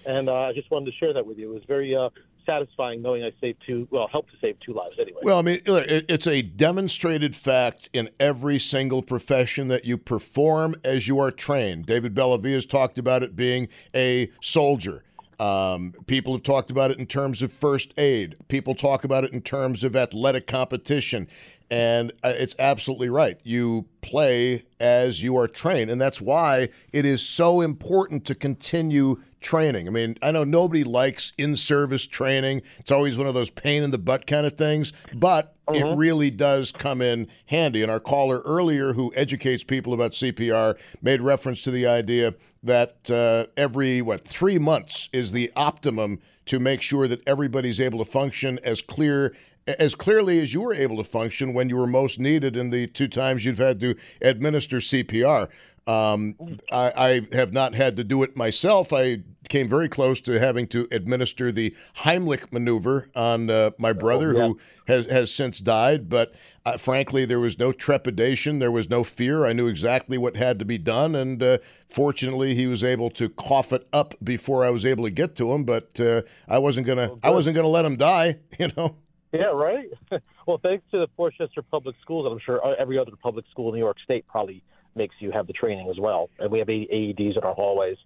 And 0.06 0.28
uh, 0.28 0.34
I 0.34 0.52
just 0.52 0.70
wanted 0.70 0.86
to 0.86 0.96
share 0.98 1.12
that 1.12 1.26
with 1.26 1.38
you. 1.38 1.50
It 1.50 1.54
was 1.54 1.64
very 1.64 1.94
uh, 1.96 2.10
satisfying 2.44 3.02
knowing 3.02 3.22
I 3.22 3.32
saved 3.40 3.62
two, 3.66 3.88
well, 3.90 4.08
helped 4.08 4.30
to 4.32 4.36
save 4.40 4.58
two 4.60 4.72
lives 4.72 4.96
anyway. 4.98 5.20
Well, 5.22 5.38
I 5.38 5.42
mean, 5.42 5.60
it's 5.66 6.26
a 6.26 6.42
demonstrated 6.42 7.34
fact 7.36 7.88
in 7.92 8.10
every 8.18 8.58
single 8.58 9.02
profession 9.02 9.68
that 9.68 9.84
you 9.84 9.96
perform 9.96 10.74
as 10.84 11.08
you 11.08 11.18
are 11.18 11.30
trained. 11.30 11.86
David 11.86 12.14
Bellavia 12.14 12.54
has 12.54 12.66
talked 12.66 12.98
about 12.98 13.22
it 13.22 13.36
being 13.36 13.68
a 13.94 14.30
soldier. 14.42 15.04
Um, 15.38 15.94
people 16.06 16.34
have 16.34 16.42
talked 16.42 16.70
about 16.70 16.90
it 16.90 16.98
in 16.98 17.06
terms 17.06 17.40
of 17.40 17.50
first 17.50 17.94
aid. 17.96 18.36
People 18.48 18.74
talk 18.74 19.04
about 19.04 19.24
it 19.24 19.32
in 19.32 19.40
terms 19.40 19.82
of 19.82 19.96
athletic 19.96 20.46
competition. 20.46 21.28
And 21.70 22.12
uh, 22.24 22.32
it's 22.34 22.56
absolutely 22.58 23.10
right. 23.10 23.38
You 23.44 23.86
play 24.00 24.64
as 24.80 25.22
you 25.22 25.36
are 25.36 25.46
trained. 25.46 25.90
And 25.90 26.00
that's 26.00 26.20
why 26.20 26.68
it 26.92 27.04
is 27.04 27.26
so 27.26 27.60
important 27.60 28.24
to 28.26 28.34
continue 28.34 29.22
training. 29.40 29.86
I 29.86 29.90
mean, 29.90 30.16
I 30.20 30.30
know 30.30 30.44
nobody 30.44 30.84
likes 30.84 31.32
in 31.38 31.56
service 31.56 32.06
training, 32.06 32.62
it's 32.78 32.90
always 32.90 33.16
one 33.16 33.26
of 33.26 33.34
those 33.34 33.50
pain 33.50 33.82
in 33.82 33.90
the 33.90 33.98
butt 33.98 34.26
kind 34.26 34.46
of 34.46 34.56
things, 34.56 34.92
but 35.14 35.56
uh-huh. 35.66 35.78
it 35.78 35.96
really 35.96 36.30
does 36.30 36.72
come 36.72 37.00
in 37.00 37.28
handy. 37.46 37.82
And 37.82 37.90
our 37.90 38.00
caller 38.00 38.40
earlier, 38.44 38.92
who 38.94 39.12
educates 39.14 39.64
people 39.64 39.94
about 39.94 40.12
CPR, 40.12 40.78
made 41.00 41.20
reference 41.20 41.62
to 41.62 41.70
the 41.70 41.86
idea 41.86 42.34
that 42.62 43.10
uh, 43.10 43.50
every, 43.56 44.02
what, 44.02 44.26
three 44.26 44.58
months 44.58 45.08
is 45.12 45.32
the 45.32 45.50
optimum 45.56 46.20
to 46.46 46.58
make 46.58 46.82
sure 46.82 47.06
that 47.08 47.26
everybody's 47.26 47.80
able 47.80 47.98
to 47.98 48.10
function 48.10 48.58
as 48.62 48.82
clear 48.82 49.34
as 49.78 49.94
clearly 49.94 50.40
as 50.40 50.52
you 50.54 50.62
were 50.62 50.74
able 50.74 50.96
to 50.96 51.04
function 51.04 51.54
when 51.54 51.68
you 51.68 51.76
were 51.76 51.86
most 51.86 52.18
needed 52.18 52.56
in 52.56 52.70
the 52.70 52.86
two 52.86 53.08
times 53.08 53.44
you've 53.44 53.58
had 53.58 53.80
to 53.80 53.94
administer 54.20 54.78
CPR. 54.78 55.48
Um, 55.86 56.36
I, 56.70 56.92
I, 56.96 57.36
have 57.36 57.52
not 57.52 57.74
had 57.74 57.96
to 57.96 58.04
do 58.04 58.22
it 58.22 58.36
myself. 58.36 58.92
I 58.92 59.22
came 59.48 59.68
very 59.68 59.88
close 59.88 60.20
to 60.20 60.38
having 60.38 60.66
to 60.68 60.86
administer 60.92 61.50
the 61.50 61.74
Heimlich 61.98 62.52
maneuver 62.52 63.08
on 63.16 63.50
uh, 63.50 63.70
my 63.78 63.92
brother, 63.92 64.34
oh, 64.36 64.38
yeah. 64.38 64.46
who 64.46 64.60
has, 64.86 65.06
has 65.06 65.34
since 65.34 65.58
died. 65.58 66.08
But 66.08 66.34
uh, 66.64 66.76
frankly, 66.76 67.24
there 67.24 67.40
was 67.40 67.58
no 67.58 67.72
trepidation, 67.72 68.60
there 68.60 68.70
was 68.70 68.88
no 68.88 69.02
fear. 69.02 69.44
I 69.44 69.52
knew 69.52 69.66
exactly 69.66 70.16
what 70.16 70.36
had 70.36 70.58
to 70.60 70.64
be 70.64 70.78
done, 70.78 71.14
and 71.14 71.42
uh, 71.42 71.58
fortunately, 71.88 72.54
he 72.54 72.66
was 72.66 72.84
able 72.84 73.10
to 73.10 73.28
cough 73.28 73.72
it 73.72 73.88
up 73.92 74.14
before 74.22 74.64
I 74.64 74.70
was 74.70 74.86
able 74.86 75.04
to 75.04 75.10
get 75.10 75.34
to 75.36 75.52
him. 75.52 75.64
But 75.64 75.98
uh, 75.98 76.22
I 76.46 76.58
wasn't 76.58 76.86
gonna, 76.86 77.10
oh, 77.12 77.20
I 77.22 77.30
wasn't 77.30 77.56
gonna 77.56 77.68
let 77.68 77.84
him 77.84 77.96
die. 77.96 78.38
You 78.60 78.70
know. 78.76 78.96
Yeah, 79.32 79.52
right. 79.54 79.88
well, 80.46 80.58
thanks 80.62 80.84
to 80.90 80.98
the 80.98 81.06
Portchester 81.06 81.62
Public 81.62 81.96
Schools, 82.02 82.26
I'm 82.30 82.40
sure 82.44 82.64
uh, 82.64 82.74
every 82.78 82.98
other 82.98 83.12
public 83.22 83.44
school 83.50 83.68
in 83.68 83.74
New 83.74 83.84
York 83.84 83.98
State 84.04 84.26
probably 84.26 84.62
makes 84.96 85.14
you 85.20 85.30
have 85.30 85.46
the 85.46 85.52
training 85.52 85.88
as 85.88 85.98
well. 85.98 86.30
And 86.38 86.50
we 86.50 86.58
have 86.58 86.68
AEDs 86.68 87.36
in 87.36 87.42
our 87.44 87.54
hallways. 87.54 87.96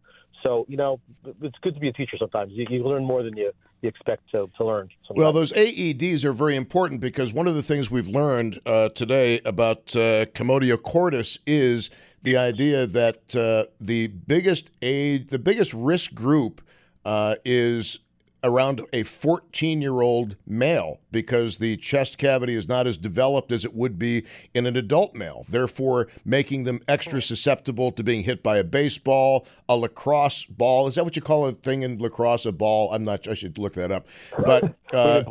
So, 0.43 0.67
you 0.69 0.77
know, 0.77 1.01
it's 1.41 1.57
good 1.63 1.75
to 1.75 1.81
be 1.81 1.89
a 1.89 1.93
teacher 1.93 2.19
sometimes. 2.19 2.53
You, 2.53 2.67
you 2.69 2.87
learn 2.87 3.05
more 3.05 3.23
than 3.23 3.35
you, 3.35 3.53
you 3.81 3.89
expect 3.89 4.31
to, 4.33 4.51
to 4.59 4.65
learn. 4.65 4.91
Sometimes. 5.07 5.19
Well, 5.19 5.33
those 5.33 5.53
AEDs 5.53 6.25
are 6.25 6.35
very 6.35 6.57
important 6.57 7.01
because 7.01 7.33
one 7.33 7.49
of 7.49 7.55
the 7.55 7.63
things 7.63 7.91
we've 7.91 8.09
learned 8.09 8.61
uh, 8.67 8.91
today 8.91 9.41
about 9.47 9.97
uh, 9.97 10.27
cordis 10.27 11.39
is 11.47 11.89
the 12.23 12.37
idea 12.37 12.87
that 12.87 13.35
uh, 13.35 13.71
the 13.81 14.09
biggest 14.09 14.71
age, 14.83 15.29
the 15.29 15.39
biggest 15.39 15.73
risk 15.73 16.13
group 16.13 16.61
uh, 17.07 17.37
is 17.45 18.01
around 18.43 18.83
a 18.93 19.03
14 19.03 19.81
year 19.81 20.03
old 20.03 20.37
male 20.47 21.01
because 21.15 21.59
the 21.59 21.77
chest 21.77 22.19
cavity 22.19 22.57
is 22.57 22.67
not 22.67 22.89
as 22.89 22.97
developed 22.97 23.53
as 23.53 23.65
it 23.65 23.73
would 23.73 24.01
be 24.01 24.27
in 24.53 24.67
an 24.67 24.77
adult 24.77 25.15
male, 25.15 25.47
therefore 25.49 26.09
making 26.25 26.65
them 26.65 26.81
extra 26.89 27.23
susceptible 27.23 27.93
to 27.93 28.03
being 28.03 28.25
hit 28.25 28.43
by 28.43 28.57
a 28.57 28.65
baseball, 28.65 29.47
a 29.69 29.77
lacrosse 29.77 30.45
ball. 30.45 30.89
Is 30.89 30.97
that 30.97 31.05
what 31.05 31.15
you 31.15 31.23
call 31.23 31.47
a 31.47 31.53
thing 31.53 31.83
in 31.83 32.01
lacrosse? 32.01 32.45
A 32.45 32.53
ball? 32.53 32.93
I'm 32.93 33.05
not. 33.05 33.29
I 33.29 33.35
should 33.35 33.59
look 33.59 33.75
that 33.75 33.93
up. 33.93 34.09
But 34.45 34.65
uh, 34.93 35.23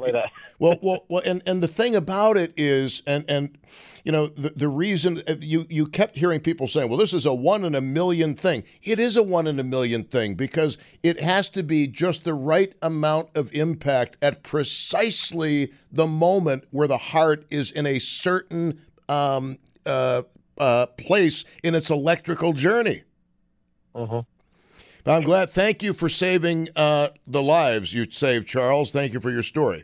well, 0.57 0.79
well, 0.81 1.05
well, 1.09 1.21
and 1.25 1.43
and 1.45 1.61
the 1.61 1.67
thing 1.67 1.97
about 1.97 2.37
it 2.37 2.53
is, 2.55 3.03
and 3.05 3.25
and 3.27 3.57
you 4.03 4.11
know, 4.11 4.27
the, 4.27 4.49
the 4.49 4.67
reason 4.67 5.23
uh, 5.27 5.35
you, 5.39 5.65
you 5.69 5.87
kept 5.87 6.17
hearing 6.17 6.41
people 6.41 6.67
saying, 6.67 6.89
well, 6.89 6.99
this 6.99 7.13
is 7.13 7.25
a 7.25 7.33
one 7.33 7.63
in 7.63 7.73
a 7.73 7.81
million 7.81 8.35
thing. 8.35 8.63
It 8.81 8.99
is 8.99 9.15
a 9.15 9.23
one 9.23 9.47
in 9.47 9.59
a 9.59 9.63
million 9.63 10.03
thing 10.03 10.35
because 10.35 10.77
it 11.01 11.21
has 11.21 11.49
to 11.51 11.63
be 11.63 11.87
just 11.87 12.23
the 12.23 12.33
right 12.33 12.73
amount 12.81 13.29
of 13.35 13.53
impact 13.53 14.17
at 14.21 14.43
precisely 14.43 15.72
the 15.91 16.07
moment 16.07 16.65
where 16.71 16.87
the 16.87 16.97
heart 16.97 17.45
is 17.49 17.71
in 17.71 17.85
a 17.85 17.99
certain 17.99 18.81
um, 19.09 19.57
uh, 19.85 20.23
uh, 20.57 20.85
place 20.87 21.43
in 21.63 21.75
its 21.75 21.89
electrical 21.89 22.53
journey. 22.53 23.03
Uh-huh. 23.95 24.23
I'm 25.05 25.23
glad. 25.23 25.49
Thank 25.49 25.83
you 25.83 25.93
for 25.93 26.07
saving 26.07 26.69
uh, 26.75 27.09
the 27.27 27.41
lives 27.41 27.93
you 27.93 28.09
saved, 28.09 28.47
Charles. 28.47 28.91
Thank 28.91 29.13
you 29.13 29.19
for 29.19 29.31
your 29.31 29.43
story. 29.43 29.83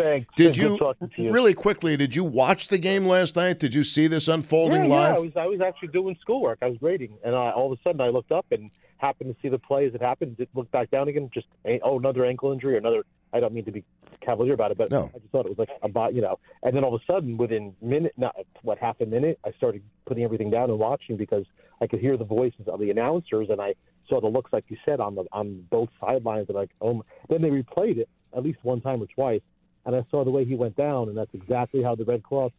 Thanks. 0.00 0.34
Did 0.34 0.56
you, 0.56 0.78
you, 1.16 1.30
really 1.30 1.54
quickly? 1.54 1.96
Did 1.96 2.16
you 2.16 2.24
watch 2.24 2.68
the 2.68 2.78
game 2.78 3.06
last 3.06 3.36
night? 3.36 3.58
Did 3.58 3.74
you 3.74 3.84
see 3.84 4.06
this 4.06 4.28
unfolding 4.28 4.84
yeah, 4.84 4.96
live? 4.96 5.12
Yeah, 5.12 5.16
I 5.16 5.18
was. 5.18 5.32
I 5.36 5.46
was 5.46 5.60
actually 5.60 5.88
doing 5.88 6.16
schoolwork. 6.20 6.58
I 6.62 6.66
was 6.66 6.78
grading, 6.78 7.18
and 7.24 7.34
I, 7.34 7.50
all 7.50 7.72
of 7.72 7.78
a 7.78 7.82
sudden 7.82 8.00
I 8.00 8.08
looked 8.08 8.32
up 8.32 8.46
and 8.50 8.70
happened 8.98 9.34
to 9.34 9.42
see 9.42 9.48
the 9.48 9.58
play 9.58 9.86
as 9.86 9.94
it 9.94 10.00
happened. 10.00 10.36
It 10.38 10.48
looked 10.54 10.72
back 10.72 10.90
down 10.90 11.08
again. 11.08 11.30
Just 11.32 11.46
oh, 11.82 11.98
another 11.98 12.24
ankle 12.24 12.52
injury, 12.52 12.74
or 12.74 12.78
another. 12.78 13.04
I 13.32 13.40
don't 13.40 13.52
mean 13.52 13.64
to 13.66 13.72
be 13.72 13.84
cavalier 14.20 14.54
about 14.54 14.70
it, 14.70 14.78
but 14.78 14.90
no. 14.90 15.10
I 15.14 15.18
just 15.18 15.30
thought 15.30 15.46
it 15.46 15.56
was 15.56 15.58
like 15.58 15.70
about 15.82 16.14
you 16.14 16.22
know. 16.22 16.38
And 16.62 16.74
then 16.74 16.84
all 16.84 16.94
of 16.94 17.00
a 17.00 17.12
sudden, 17.12 17.36
within 17.36 17.74
minute, 17.82 18.14
not 18.16 18.34
what 18.62 18.78
half 18.78 19.00
a 19.00 19.06
minute, 19.06 19.38
I 19.44 19.52
started 19.52 19.82
putting 20.06 20.24
everything 20.24 20.50
down 20.50 20.70
and 20.70 20.78
watching 20.78 21.16
because 21.16 21.44
I 21.80 21.86
could 21.86 22.00
hear 22.00 22.16
the 22.16 22.24
voices 22.24 22.68
of 22.68 22.80
the 22.80 22.90
announcers, 22.90 23.48
and 23.50 23.60
I 23.60 23.74
saw 24.08 24.20
the 24.20 24.28
looks 24.28 24.52
like 24.52 24.64
you 24.68 24.76
said 24.84 25.00
on 25.00 25.14
the 25.14 25.24
on 25.32 25.66
both 25.70 25.90
sidelines. 26.00 26.46
And 26.48 26.56
like, 26.56 26.70
oh, 26.80 27.04
then 27.28 27.42
they 27.42 27.50
replayed 27.50 27.98
it 27.98 28.08
at 28.36 28.42
least 28.42 28.58
one 28.62 28.80
time 28.80 29.02
or 29.02 29.06
twice 29.06 29.40
and 29.86 29.96
I 29.96 30.04
saw 30.10 30.24
the 30.24 30.30
way 30.30 30.44
he 30.44 30.54
went 30.54 30.76
down, 30.76 31.08
and 31.08 31.16
that's 31.16 31.34
exactly 31.34 31.82
how 31.82 31.94
the 31.94 32.04
Red 32.04 32.22
Cross 32.22 32.52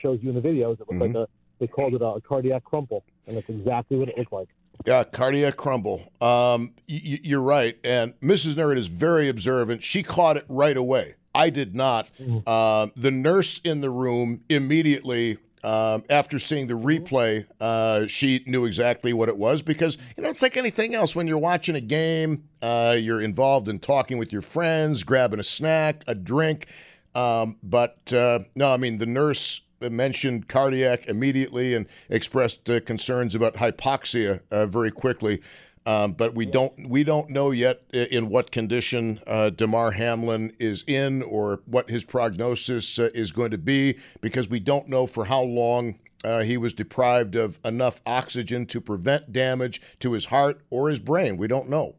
shows 0.00 0.18
you 0.22 0.30
in 0.30 0.34
the 0.34 0.40
videos. 0.40 0.74
It 0.74 0.80
looked 0.80 0.92
mm-hmm. 0.92 1.00
like 1.00 1.14
a 1.14 1.28
they 1.60 1.66
called 1.66 1.94
it 1.94 2.02
a, 2.02 2.20
cardiac 2.20 2.64
crumple, 2.64 3.04
and 3.26 3.36
that's 3.36 3.48
exactly 3.48 3.96
what 3.96 4.08
it 4.08 4.18
looked 4.18 4.32
like. 4.32 4.48
Yeah, 4.84 5.04
cardiac 5.04 5.56
crumble. 5.56 6.00
Um, 6.20 6.74
y- 6.88 7.20
you're 7.22 7.40
right, 7.40 7.78
and 7.84 8.18
Mrs. 8.20 8.54
Nerd 8.54 8.76
is 8.76 8.88
very 8.88 9.28
observant. 9.28 9.84
She 9.84 10.02
caught 10.02 10.36
it 10.36 10.44
right 10.48 10.76
away. 10.76 11.14
I 11.34 11.50
did 11.50 11.74
not. 11.74 12.10
Mm-hmm. 12.20 12.38
Uh, 12.46 12.88
the 12.96 13.10
nurse 13.10 13.60
in 13.64 13.80
the 13.80 13.90
room 13.90 14.42
immediately 14.48 15.38
um, 15.64 16.04
after 16.10 16.38
seeing 16.38 16.66
the 16.66 16.74
replay, 16.74 17.46
uh, 17.60 18.06
she 18.06 18.44
knew 18.46 18.66
exactly 18.66 19.12
what 19.14 19.30
it 19.30 19.38
was 19.38 19.62
because 19.62 19.96
you 20.16 20.22
know 20.22 20.28
it's 20.28 20.42
like 20.42 20.56
anything 20.56 20.94
else. 20.94 21.16
When 21.16 21.26
you're 21.26 21.38
watching 21.38 21.74
a 21.74 21.80
game, 21.80 22.44
uh, 22.60 22.96
you're 22.98 23.22
involved 23.22 23.68
in 23.68 23.78
talking 23.78 24.18
with 24.18 24.32
your 24.32 24.42
friends, 24.42 25.02
grabbing 25.02 25.40
a 25.40 25.44
snack, 25.44 26.04
a 26.06 26.14
drink. 26.14 26.66
Um, 27.14 27.56
but 27.62 28.12
uh, 28.12 28.40
no, 28.54 28.72
I 28.72 28.76
mean 28.76 28.98
the 28.98 29.06
nurse 29.06 29.62
mentioned 29.80 30.48
cardiac 30.48 31.06
immediately 31.06 31.74
and 31.74 31.86
expressed 32.08 32.68
uh, 32.68 32.80
concerns 32.80 33.34
about 33.34 33.54
hypoxia 33.54 34.40
uh, 34.50 34.66
very 34.66 34.90
quickly. 34.90 35.40
Um, 35.86 36.12
but 36.12 36.34
we 36.34 36.46
don't 36.46 36.88
we 36.88 37.04
don't 37.04 37.28
know 37.28 37.50
yet 37.50 37.82
in 37.92 38.30
what 38.30 38.50
condition 38.50 39.20
uh, 39.26 39.50
Damar 39.50 39.90
Hamlin 39.90 40.54
is 40.58 40.82
in 40.86 41.22
or 41.22 41.60
what 41.66 41.90
his 41.90 42.04
prognosis 42.04 42.98
uh, 42.98 43.10
is 43.12 43.32
going 43.32 43.50
to 43.50 43.58
be 43.58 43.98
because 44.22 44.48
we 44.48 44.60
don't 44.60 44.88
know 44.88 45.06
for 45.06 45.26
how 45.26 45.42
long 45.42 45.96
uh, 46.24 46.40
he 46.40 46.56
was 46.56 46.72
deprived 46.72 47.36
of 47.36 47.58
enough 47.64 48.00
oxygen 48.06 48.64
to 48.66 48.80
prevent 48.80 49.30
damage 49.30 49.80
to 50.00 50.12
his 50.12 50.26
heart 50.26 50.62
or 50.70 50.88
his 50.88 50.98
brain. 50.98 51.36
We 51.36 51.48
don't 51.48 51.68
know. 51.68 51.96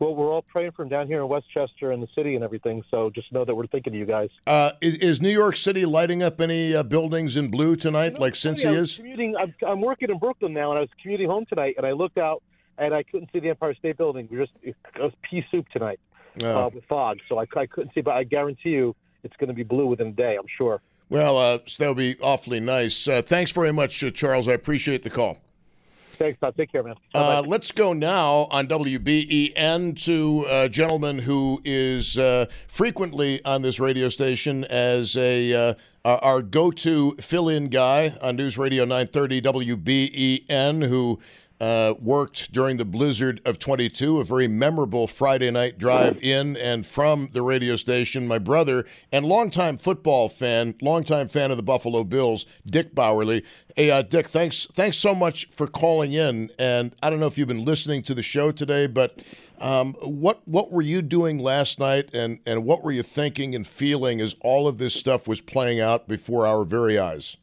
Well, 0.00 0.14
we're 0.14 0.32
all 0.32 0.42
praying 0.42 0.72
for 0.72 0.82
him 0.82 0.88
down 0.88 1.08
here 1.08 1.20
in 1.20 1.28
Westchester 1.28 1.92
and 1.92 2.02
the 2.02 2.08
city 2.14 2.34
and 2.34 2.42
everything. 2.42 2.82
So 2.90 3.10
just 3.10 3.30
know 3.32 3.44
that 3.44 3.54
we're 3.54 3.66
thinking 3.66 3.92
of 3.92 3.98
you 3.98 4.06
guys. 4.06 4.30
Uh, 4.46 4.72
is, 4.80 4.96
is, 4.96 5.20
New 5.20 5.28
York 5.28 5.58
City 5.58 5.84
lighting 5.84 6.22
up 6.22 6.40
any 6.40 6.74
uh, 6.74 6.82
buildings 6.82 7.36
in 7.36 7.50
blue 7.50 7.76
tonight, 7.76 8.18
like 8.18 8.32
Cincy 8.32 8.74
is? 8.74 8.96
Commuting, 8.96 9.36
I'm, 9.38 9.54
I'm, 9.64 9.82
working 9.82 10.08
in 10.08 10.18
Brooklyn 10.18 10.54
now, 10.54 10.70
and 10.70 10.78
I 10.78 10.80
was 10.80 10.88
commuting 11.02 11.28
home 11.28 11.44
tonight, 11.44 11.74
and 11.76 11.86
I 11.86 11.92
looked 11.92 12.16
out 12.16 12.42
and 12.80 12.94
I 12.94 13.02
couldn't 13.04 13.30
see 13.32 13.38
the 13.38 13.50
Empire 13.50 13.74
State 13.74 13.96
Building. 13.98 14.26
We 14.30 14.38
just 14.38 14.52
it 14.62 14.74
was 14.98 15.12
pea 15.22 15.44
soup 15.50 15.68
tonight 15.68 16.00
oh. 16.42 16.66
uh, 16.66 16.70
with 16.70 16.84
fog, 16.86 17.18
so 17.28 17.38
I, 17.38 17.46
I 17.54 17.66
couldn't 17.66 17.92
see. 17.94 18.00
But 18.00 18.14
I 18.14 18.24
guarantee 18.24 18.70
you, 18.70 18.96
it's 19.22 19.36
going 19.36 19.48
to 19.48 19.54
be 19.54 19.62
blue 19.62 19.86
within 19.86 20.08
a 20.08 20.12
day. 20.12 20.36
I'm 20.36 20.48
sure. 20.48 20.80
Well, 21.08 21.38
uh, 21.38 21.58
so 21.66 21.82
that'll 21.82 21.94
be 21.94 22.16
awfully 22.20 22.60
nice. 22.60 23.06
Uh, 23.06 23.20
thanks 23.22 23.52
very 23.52 23.72
much, 23.72 24.02
uh, 24.02 24.10
Charles. 24.10 24.48
I 24.48 24.52
appreciate 24.52 25.02
the 25.02 25.10
call. 25.10 25.38
Thanks, 26.12 26.38
Todd. 26.38 26.54
Take 26.56 26.70
care, 26.70 26.82
man. 26.82 26.96
Uh, 27.14 27.42
let's 27.46 27.72
go 27.72 27.92
now 27.94 28.46
on 28.50 28.66
WBEN 28.66 30.04
to 30.04 30.46
a 30.50 30.68
gentleman 30.68 31.18
who 31.20 31.60
is 31.64 32.18
uh, 32.18 32.44
frequently 32.68 33.42
on 33.44 33.62
this 33.62 33.80
radio 33.80 34.10
station 34.10 34.64
as 34.64 35.16
a 35.16 35.52
uh, 35.54 35.74
our 36.04 36.42
go-to 36.42 37.16
fill-in 37.20 37.68
guy 37.68 38.16
on 38.22 38.36
News 38.36 38.58
Radio 38.58 38.84
930 38.84 39.42
WBEN, 39.42 40.88
who 40.88 41.18
uh, 41.60 41.94
worked 42.00 42.52
during 42.52 42.78
the 42.78 42.84
blizzard 42.84 43.40
of 43.44 43.58
22, 43.58 44.18
a 44.18 44.24
very 44.24 44.48
memorable 44.48 45.06
Friday 45.06 45.50
night 45.50 45.78
drive 45.78 46.18
in 46.22 46.56
and 46.56 46.86
from 46.86 47.28
the 47.32 47.42
radio 47.42 47.76
station. 47.76 48.26
My 48.26 48.38
brother 48.38 48.86
and 49.12 49.26
longtime 49.26 49.76
football 49.76 50.28
fan, 50.28 50.74
longtime 50.80 51.28
fan 51.28 51.50
of 51.50 51.56
the 51.56 51.62
Buffalo 51.62 52.04
Bills, 52.04 52.46
Dick 52.64 52.94
Bauerle. 52.94 53.44
Hey, 53.76 53.90
uh, 53.90 54.02
Dick, 54.02 54.28
thanks, 54.28 54.66
thanks 54.72 54.96
so 54.96 55.14
much 55.14 55.46
for 55.46 55.66
calling 55.66 56.12
in. 56.12 56.50
And 56.58 56.94
I 57.02 57.10
don't 57.10 57.20
know 57.20 57.26
if 57.26 57.36
you've 57.36 57.48
been 57.48 57.64
listening 57.64 58.02
to 58.04 58.14
the 58.14 58.22
show 58.22 58.52
today, 58.52 58.86
but 58.86 59.20
um, 59.60 59.92
what 60.00 60.40
what 60.48 60.72
were 60.72 60.80
you 60.80 61.02
doing 61.02 61.38
last 61.38 61.78
night, 61.78 62.08
and 62.14 62.40
and 62.46 62.64
what 62.64 62.82
were 62.82 62.92
you 62.92 63.02
thinking 63.02 63.54
and 63.54 63.66
feeling 63.66 64.18
as 64.20 64.34
all 64.40 64.66
of 64.66 64.78
this 64.78 64.94
stuff 64.94 65.28
was 65.28 65.42
playing 65.42 65.80
out 65.80 66.08
before 66.08 66.46
our 66.46 66.64
very 66.64 66.98
eyes? 66.98 67.36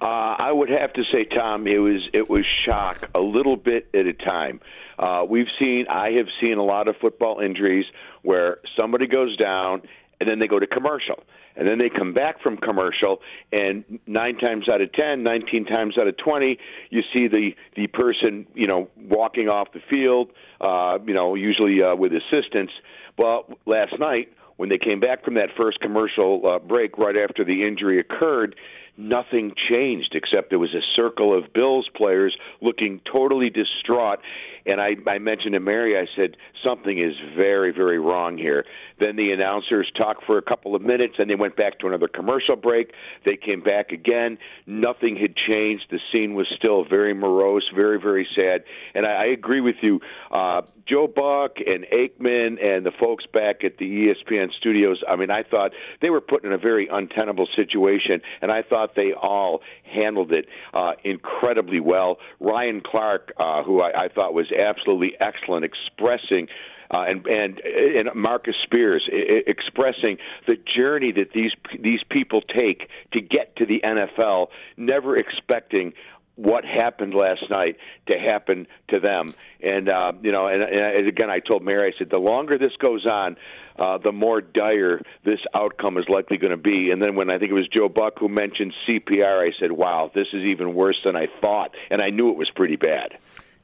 Uh, 0.00 0.04
I 0.38 0.52
would 0.52 0.68
have 0.68 0.92
to 0.94 1.02
say, 1.10 1.24
Tom, 1.24 1.66
it 1.66 1.78
was 1.78 2.08
it 2.12 2.28
was 2.28 2.44
shock 2.66 3.08
a 3.14 3.20
little 3.20 3.56
bit 3.56 3.88
at 3.94 4.06
a 4.06 4.12
time. 4.12 4.60
Uh, 4.98 5.24
we've 5.28 5.48
seen, 5.58 5.86
I 5.88 6.12
have 6.12 6.26
seen 6.40 6.58
a 6.58 6.62
lot 6.64 6.88
of 6.88 6.96
football 7.00 7.40
injuries 7.40 7.86
where 8.22 8.58
somebody 8.76 9.06
goes 9.06 9.36
down 9.36 9.82
and 10.20 10.28
then 10.28 10.38
they 10.38 10.46
go 10.46 10.58
to 10.58 10.66
commercial. 10.66 11.22
And 11.58 11.66
then 11.66 11.78
they 11.78 11.88
come 11.88 12.12
back 12.12 12.42
from 12.42 12.58
commercial, 12.58 13.22
and 13.50 13.98
nine 14.06 14.36
times 14.36 14.68
out 14.68 14.82
of 14.82 14.92
ten, 14.92 15.22
nineteen 15.22 15.64
times 15.64 15.96
out 15.96 16.06
of 16.06 16.14
twenty, 16.18 16.58
you 16.90 17.00
see 17.14 17.28
the 17.28 17.52
the 17.74 17.86
person, 17.86 18.46
you 18.54 18.66
know, 18.66 18.90
walking 19.00 19.48
off 19.48 19.68
the 19.72 19.80
field, 19.88 20.32
uh, 20.60 20.98
you 21.06 21.14
know, 21.14 21.34
usually 21.34 21.82
uh, 21.82 21.94
with 21.94 22.12
assistance. 22.12 22.70
Well, 23.16 23.48
last 23.64 23.98
night 23.98 24.28
when 24.58 24.68
they 24.68 24.76
came 24.76 25.00
back 25.00 25.24
from 25.24 25.32
that 25.34 25.48
first 25.56 25.80
commercial 25.80 26.46
uh, 26.46 26.58
break 26.58 26.98
right 26.98 27.16
after 27.16 27.42
the 27.42 27.66
injury 27.66 28.00
occurred, 28.00 28.54
nothing 28.96 29.52
changed 29.68 30.14
except 30.14 30.50
there 30.50 30.58
was 30.58 30.74
a 30.74 30.84
circle 30.94 31.36
of 31.36 31.52
Bills 31.52 31.88
players 31.94 32.36
looking 32.60 33.00
totally 33.10 33.50
distraught. 33.50 34.20
And 34.66 34.80
I, 34.80 34.96
I 35.06 35.18
mentioned 35.18 35.52
to 35.52 35.60
Mary, 35.60 35.96
I 35.96 36.06
said, 36.16 36.36
something 36.64 36.98
is 36.98 37.14
very, 37.36 37.72
very 37.72 37.98
wrong 37.98 38.36
here. 38.36 38.64
Then 38.98 39.16
the 39.16 39.30
announcers 39.30 39.90
talked 39.96 40.24
for 40.24 40.38
a 40.38 40.42
couple 40.42 40.74
of 40.74 40.82
minutes 40.82 41.14
and 41.18 41.30
they 41.30 41.34
went 41.34 41.56
back 41.56 41.78
to 41.80 41.86
another 41.86 42.08
commercial 42.08 42.56
break. 42.56 42.92
They 43.24 43.36
came 43.36 43.60
back 43.60 43.92
again. 43.92 44.38
Nothing 44.66 45.16
had 45.16 45.36
changed. 45.36 45.86
The 45.90 46.00
scene 46.12 46.34
was 46.34 46.46
still 46.56 46.84
very 46.84 47.14
morose, 47.14 47.70
very, 47.74 48.00
very 48.00 48.26
sad. 48.34 48.64
And 48.94 49.06
I, 49.06 49.10
I 49.10 49.24
agree 49.26 49.60
with 49.60 49.76
you. 49.82 50.00
Uh, 50.30 50.62
Joe 50.86 51.08
Buck 51.08 51.56
and 51.66 51.84
Aikman 51.92 52.62
and 52.64 52.86
the 52.86 52.92
folks 52.98 53.24
back 53.26 53.64
at 53.64 53.78
the 53.78 53.84
ESPN 53.84 54.52
studios, 54.52 55.02
I 55.08 55.16
mean, 55.16 55.30
I 55.30 55.42
thought 55.42 55.72
they 56.00 56.10
were 56.10 56.20
put 56.20 56.44
in 56.44 56.52
a 56.52 56.58
very 56.58 56.88
untenable 56.90 57.48
situation, 57.56 58.20
and 58.40 58.52
I 58.52 58.62
thought 58.62 58.94
they 58.94 59.12
all 59.12 59.62
handled 59.82 60.32
it 60.32 60.46
uh, 60.74 60.92
incredibly 61.02 61.80
well. 61.80 62.18
Ryan 62.38 62.82
Clark, 62.84 63.32
uh, 63.38 63.64
who 63.64 63.80
I, 63.80 64.04
I 64.04 64.08
thought 64.08 64.32
was 64.32 64.46
absolutely 64.58 65.14
excellent, 65.20 65.64
expressing. 65.64 66.48
Uh, 66.88 67.04
and 67.08 67.26
and 67.26 67.58
and 67.58 68.14
Marcus 68.14 68.54
Spears 68.62 69.08
I- 69.12 69.42
expressing 69.48 70.18
the 70.46 70.56
journey 70.56 71.10
that 71.12 71.32
these 71.34 71.50
these 71.80 72.04
people 72.08 72.42
take 72.42 72.88
to 73.12 73.20
get 73.20 73.56
to 73.56 73.66
the 73.66 73.80
NFL, 73.82 74.48
never 74.76 75.16
expecting 75.16 75.94
what 76.36 76.64
happened 76.64 77.14
last 77.14 77.48
night 77.50 77.76
to 78.06 78.18
happen 78.18 78.66
to 78.88 79.00
them. 79.00 79.32
And 79.62 79.88
uh, 79.88 80.12
you 80.22 80.30
know, 80.30 80.46
and, 80.46 80.62
and 80.62 81.08
again, 81.08 81.30
I 81.30 81.40
told 81.40 81.64
Mary, 81.64 81.92
I 81.92 81.98
said, 81.98 82.10
the 82.10 82.18
longer 82.18 82.58
this 82.58 82.76
goes 82.78 83.06
on, 83.06 83.36
uh, 83.78 83.98
the 83.98 84.12
more 84.12 84.40
dire 84.40 85.00
this 85.24 85.40
outcome 85.54 85.98
is 85.98 86.08
likely 86.08 86.36
going 86.36 86.50
to 86.50 86.56
be. 86.56 86.90
And 86.90 87.02
then 87.02 87.16
when 87.16 87.30
I 87.30 87.38
think 87.38 87.50
it 87.50 87.54
was 87.54 87.68
Joe 87.68 87.88
Buck 87.88 88.18
who 88.18 88.28
mentioned 88.28 88.74
CPR, 88.86 89.48
I 89.48 89.52
said, 89.58 89.72
wow, 89.72 90.10
this 90.14 90.28
is 90.32 90.44
even 90.44 90.74
worse 90.74 91.00
than 91.04 91.16
I 91.16 91.26
thought, 91.40 91.74
and 91.90 92.00
I 92.00 92.10
knew 92.10 92.30
it 92.30 92.36
was 92.36 92.50
pretty 92.54 92.76
bad. 92.76 93.16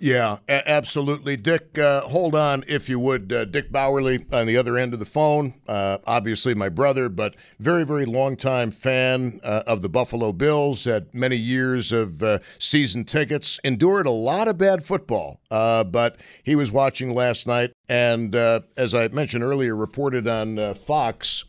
Yeah, 0.02 0.38
a- 0.48 0.68
absolutely. 0.68 1.36
Dick, 1.36 1.78
uh, 1.78 2.00
hold 2.00 2.34
on 2.34 2.64
if 2.66 2.88
you 2.88 2.98
would. 2.98 3.32
Uh, 3.32 3.44
Dick 3.44 3.70
Bauerle 3.70 4.34
on 4.34 4.48
the 4.48 4.56
other 4.56 4.76
end 4.76 4.94
of 4.94 4.98
the 4.98 5.06
phone, 5.06 5.54
uh, 5.68 5.98
obviously 6.08 6.56
my 6.56 6.68
brother, 6.68 7.08
but 7.08 7.36
very, 7.60 7.84
very 7.84 8.04
long 8.04 8.34
time 8.34 8.72
fan 8.72 9.38
uh, 9.44 9.62
of 9.64 9.80
the 9.80 9.88
Buffalo 9.88 10.32
Bills, 10.32 10.86
had 10.86 11.14
many 11.14 11.36
years 11.36 11.92
of 11.92 12.20
uh, 12.20 12.40
season 12.58 13.04
tickets, 13.04 13.60
endured 13.62 14.04
a 14.04 14.10
lot 14.10 14.48
of 14.48 14.58
bad 14.58 14.82
football, 14.82 15.38
uh, 15.52 15.84
but 15.84 16.16
he 16.42 16.56
was 16.56 16.72
watching 16.72 17.14
last 17.14 17.46
night, 17.46 17.70
and 17.88 18.34
as 18.34 18.96
I 18.96 19.06
mentioned 19.06 19.44
earlier, 19.44 19.76
reported 19.76 20.26
on 20.26 20.74
Fox, 20.74 21.44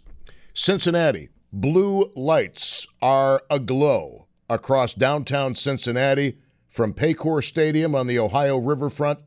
Cincinnati, 0.54 1.30
blue 1.52 2.12
lights 2.16 2.86
are 3.02 3.42
aglow 3.50 4.28
across 4.48 4.94
downtown 4.94 5.56
Cincinnati 5.56 6.38
from 6.74 6.92
Paycor 6.92 7.44
Stadium 7.44 7.94
on 7.94 8.08
the 8.08 8.18
Ohio 8.18 8.58
riverfront 8.58 9.20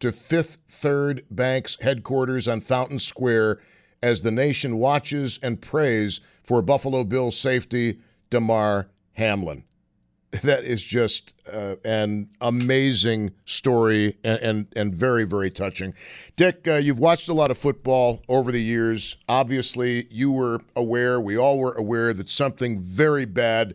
to 0.00 0.10
Fifth 0.10 0.58
Third 0.68 1.24
Bank's 1.30 1.78
headquarters 1.80 2.48
on 2.48 2.60
Fountain 2.60 2.98
Square 2.98 3.60
as 4.02 4.22
the 4.22 4.32
nation 4.32 4.78
watches 4.78 5.38
and 5.40 5.62
prays 5.62 6.20
for 6.42 6.60
Buffalo 6.60 7.04
Bills 7.04 7.38
safety 7.38 8.00
Damar 8.30 8.88
Hamlin. 9.12 9.62
That 10.42 10.64
is 10.64 10.82
just 10.82 11.34
uh, 11.50 11.76
an 11.84 12.30
amazing 12.40 13.30
story 13.44 14.18
and, 14.24 14.40
and, 14.40 14.66
and 14.74 14.92
very 14.92 15.22
very 15.22 15.52
touching. 15.52 15.94
Dick, 16.34 16.66
uh, 16.66 16.74
you've 16.74 16.98
watched 16.98 17.28
a 17.28 17.32
lot 17.32 17.52
of 17.52 17.58
football 17.58 18.22
over 18.28 18.50
the 18.50 18.60
years. 18.60 19.16
Obviously, 19.28 20.08
you 20.10 20.32
were 20.32 20.62
aware. 20.74 21.20
We 21.20 21.38
all 21.38 21.58
were 21.58 21.72
aware 21.72 22.12
that 22.12 22.28
something 22.28 22.80
very 22.80 23.24
bad 23.24 23.74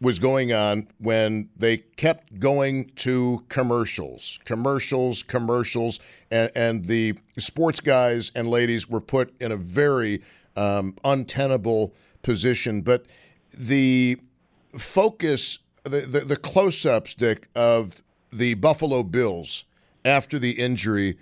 was 0.00 0.18
going 0.18 0.52
on 0.52 0.88
when 0.98 1.48
they 1.56 1.78
kept 1.78 2.38
going 2.38 2.90
to 2.96 3.44
commercials, 3.48 4.38
commercials, 4.44 5.22
commercials, 5.22 6.00
and, 6.30 6.50
and 6.54 6.84
the 6.86 7.14
sports 7.38 7.80
guys 7.80 8.30
and 8.34 8.48
ladies 8.48 8.88
were 8.88 9.00
put 9.00 9.34
in 9.40 9.52
a 9.52 9.56
very 9.56 10.22
um, 10.56 10.96
untenable 11.04 11.94
position. 12.22 12.82
But 12.82 13.06
the 13.56 14.18
focus, 14.76 15.60
the, 15.84 16.00
the, 16.00 16.20
the 16.20 16.36
close 16.36 16.84
ups, 16.84 17.14
Dick, 17.14 17.48
of 17.54 18.02
the 18.32 18.54
Buffalo 18.54 19.02
Bills 19.02 19.64
after 20.04 20.38
the 20.38 20.52
injury. 20.52 21.16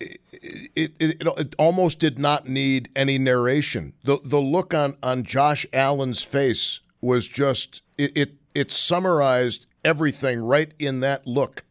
It, 0.00 0.20
it, 0.32 0.92
it, 1.00 1.26
it, 1.26 1.54
almost 1.58 1.98
did 1.98 2.20
not 2.20 2.48
need 2.48 2.88
any 2.94 3.18
narration. 3.18 3.94
The 4.04 4.20
the 4.22 4.40
look 4.40 4.72
on, 4.72 4.96
on 5.02 5.24
Josh 5.24 5.66
Allen's 5.72 6.22
face 6.22 6.80
was 7.00 7.28
just 7.28 7.82
it, 7.96 8.16
it, 8.16 8.34
it 8.54 8.72
summarized 8.72 9.66
everything 9.84 10.40
right 10.40 10.72
in 10.78 11.00
that 11.00 11.26
look. 11.26 11.64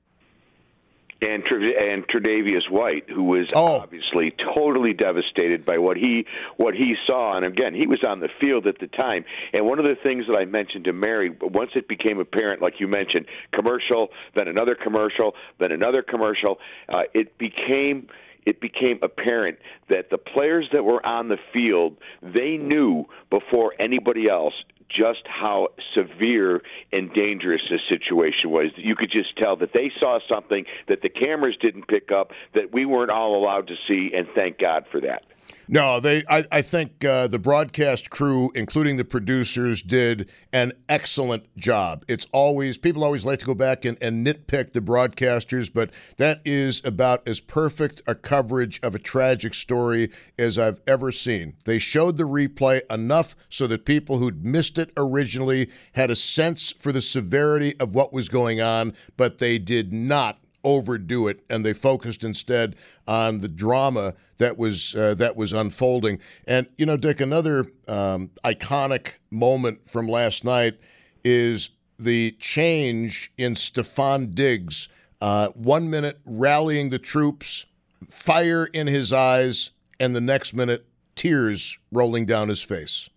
And 1.19 1.43
and 1.49 2.07
Tre'Davious 2.07 2.69
White, 2.69 3.09
who 3.09 3.23
was 3.23 3.47
oh. 3.55 3.79
obviously 3.79 4.35
totally 4.53 4.93
devastated 4.93 5.65
by 5.65 5.79
what 5.79 5.97
he 5.97 6.27
what 6.57 6.75
he 6.75 6.95
saw, 7.07 7.35
and 7.35 7.43
again, 7.43 7.73
he 7.73 7.87
was 7.87 8.03
on 8.07 8.19
the 8.19 8.29
field 8.39 8.67
at 8.67 8.77
the 8.79 8.85
time. 8.85 9.25
And 9.51 9.65
one 9.65 9.79
of 9.79 9.85
the 9.85 9.95
things 9.95 10.25
that 10.27 10.35
I 10.35 10.45
mentioned 10.45 10.85
to 10.85 10.93
Mary, 10.93 11.35
once 11.41 11.71
it 11.73 11.87
became 11.87 12.19
apparent, 12.19 12.61
like 12.61 12.79
you 12.79 12.87
mentioned, 12.87 13.25
commercial, 13.51 14.09
then 14.35 14.47
another 14.47 14.75
commercial, 14.75 15.33
then 15.59 15.71
another 15.71 16.03
commercial, 16.03 16.59
uh, 16.87 17.03
it 17.15 17.35
became 17.39 18.07
it 18.45 18.61
became 18.61 18.99
apparent 19.01 19.57
that 19.89 20.09
the 20.09 20.17
players 20.17 20.69
that 20.71 20.83
were 20.83 21.05
on 21.05 21.27
the 21.27 21.37
field 21.51 21.97
they 22.21 22.57
knew 22.57 23.05
before 23.29 23.73
anybody 23.77 24.29
else 24.29 24.53
just 24.89 25.25
how 25.25 25.69
severe 25.93 26.61
and 26.91 27.13
dangerous 27.13 27.61
this 27.69 27.81
situation 27.89 28.49
was. 28.49 28.71
You 28.75 28.95
could 28.95 29.11
just 29.11 29.35
tell 29.37 29.55
that 29.57 29.73
they 29.73 29.91
saw 29.99 30.19
something 30.29 30.65
that 30.87 31.01
the 31.01 31.09
cameras 31.09 31.57
didn't 31.59 31.87
pick 31.87 32.11
up 32.11 32.31
that 32.53 32.73
we 32.73 32.85
weren't 32.85 33.11
all 33.11 33.35
allowed 33.35 33.67
to 33.67 33.75
see, 33.87 34.11
and 34.15 34.27
thank 34.33 34.59
God 34.59 34.85
for 34.91 35.01
that. 35.01 35.23
No, 35.69 35.99
they. 35.99 36.23
I, 36.29 36.45
I 36.49 36.61
think 36.61 37.03
uh, 37.03 37.27
the 37.27 37.39
broadcast 37.39 38.09
crew, 38.09 38.51
including 38.55 38.95
the 38.95 39.03
producers, 39.03 39.81
did 39.81 40.29
an 40.53 40.71
excellent 40.87 41.55
job. 41.57 42.05
It's 42.07 42.25
always 42.31 42.77
people 42.77 43.03
always 43.03 43.25
like 43.25 43.39
to 43.39 43.45
go 43.45 43.53
back 43.53 43.83
and, 43.83 43.97
and 44.01 44.25
nitpick 44.25 44.71
the 44.71 44.79
broadcasters, 44.79 45.71
but 45.73 45.89
that 46.17 46.41
is 46.45 46.81
about 46.85 47.27
as 47.27 47.41
perfect 47.41 48.01
a 48.07 48.15
coverage 48.15 48.79
of 48.81 48.95
a 48.95 48.99
tragic 48.99 49.53
story 49.53 50.09
as 50.39 50.57
I've 50.57 50.79
ever 50.87 51.11
seen. 51.11 51.55
They 51.65 51.79
showed 51.79 52.15
the 52.15 52.23
replay 52.23 52.81
enough 52.89 53.35
so 53.49 53.67
that 53.67 53.85
people 53.85 54.19
who'd 54.19 54.45
missed 54.45 54.77
it 54.77 54.91
originally 54.95 55.69
had 55.93 56.09
a 56.09 56.15
sense 56.15 56.71
for 56.71 56.93
the 56.93 57.01
severity 57.01 57.77
of 57.79 57.93
what 57.93 58.13
was 58.13 58.29
going 58.29 58.61
on, 58.61 58.93
but 59.17 59.39
they 59.39 59.57
did 59.57 59.91
not 59.91 60.39
overdo 60.67 61.27
it, 61.27 61.43
and 61.49 61.65
they 61.65 61.73
focused 61.73 62.23
instead 62.23 62.75
on 63.07 63.39
the 63.39 63.47
drama 63.47 64.13
that 64.37 64.57
was 64.57 64.95
uh, 64.95 65.13
that 65.15 65.35
was 65.35 65.53
unfolding. 65.53 66.19
And 66.45 66.67
you 66.77 66.85
know, 66.85 66.97
Dick, 66.97 67.21
another 67.21 67.65
um, 67.87 68.31
iconic 68.43 69.13
moment 69.31 69.89
from 69.89 70.07
last 70.07 70.43
night 70.43 70.77
is 71.23 71.69
the 71.97 72.31
change 72.39 73.31
in 73.37 73.55
Stefon 73.55 74.35
Diggs. 74.35 74.89
Uh, 75.19 75.47
one 75.49 75.89
minute 75.89 76.19
rallying 76.25 76.89
the 76.89 76.99
troops, 76.99 77.65
fire 78.07 78.65
in 78.65 78.85
his 78.87 79.11
eyes, 79.11 79.71
and 79.99 80.15
the 80.15 80.21
next 80.21 80.53
minute 80.53 80.85
tears 81.15 81.79
rolling 81.91 82.25
down 82.25 82.49
his 82.49 82.61
face. 82.61 83.09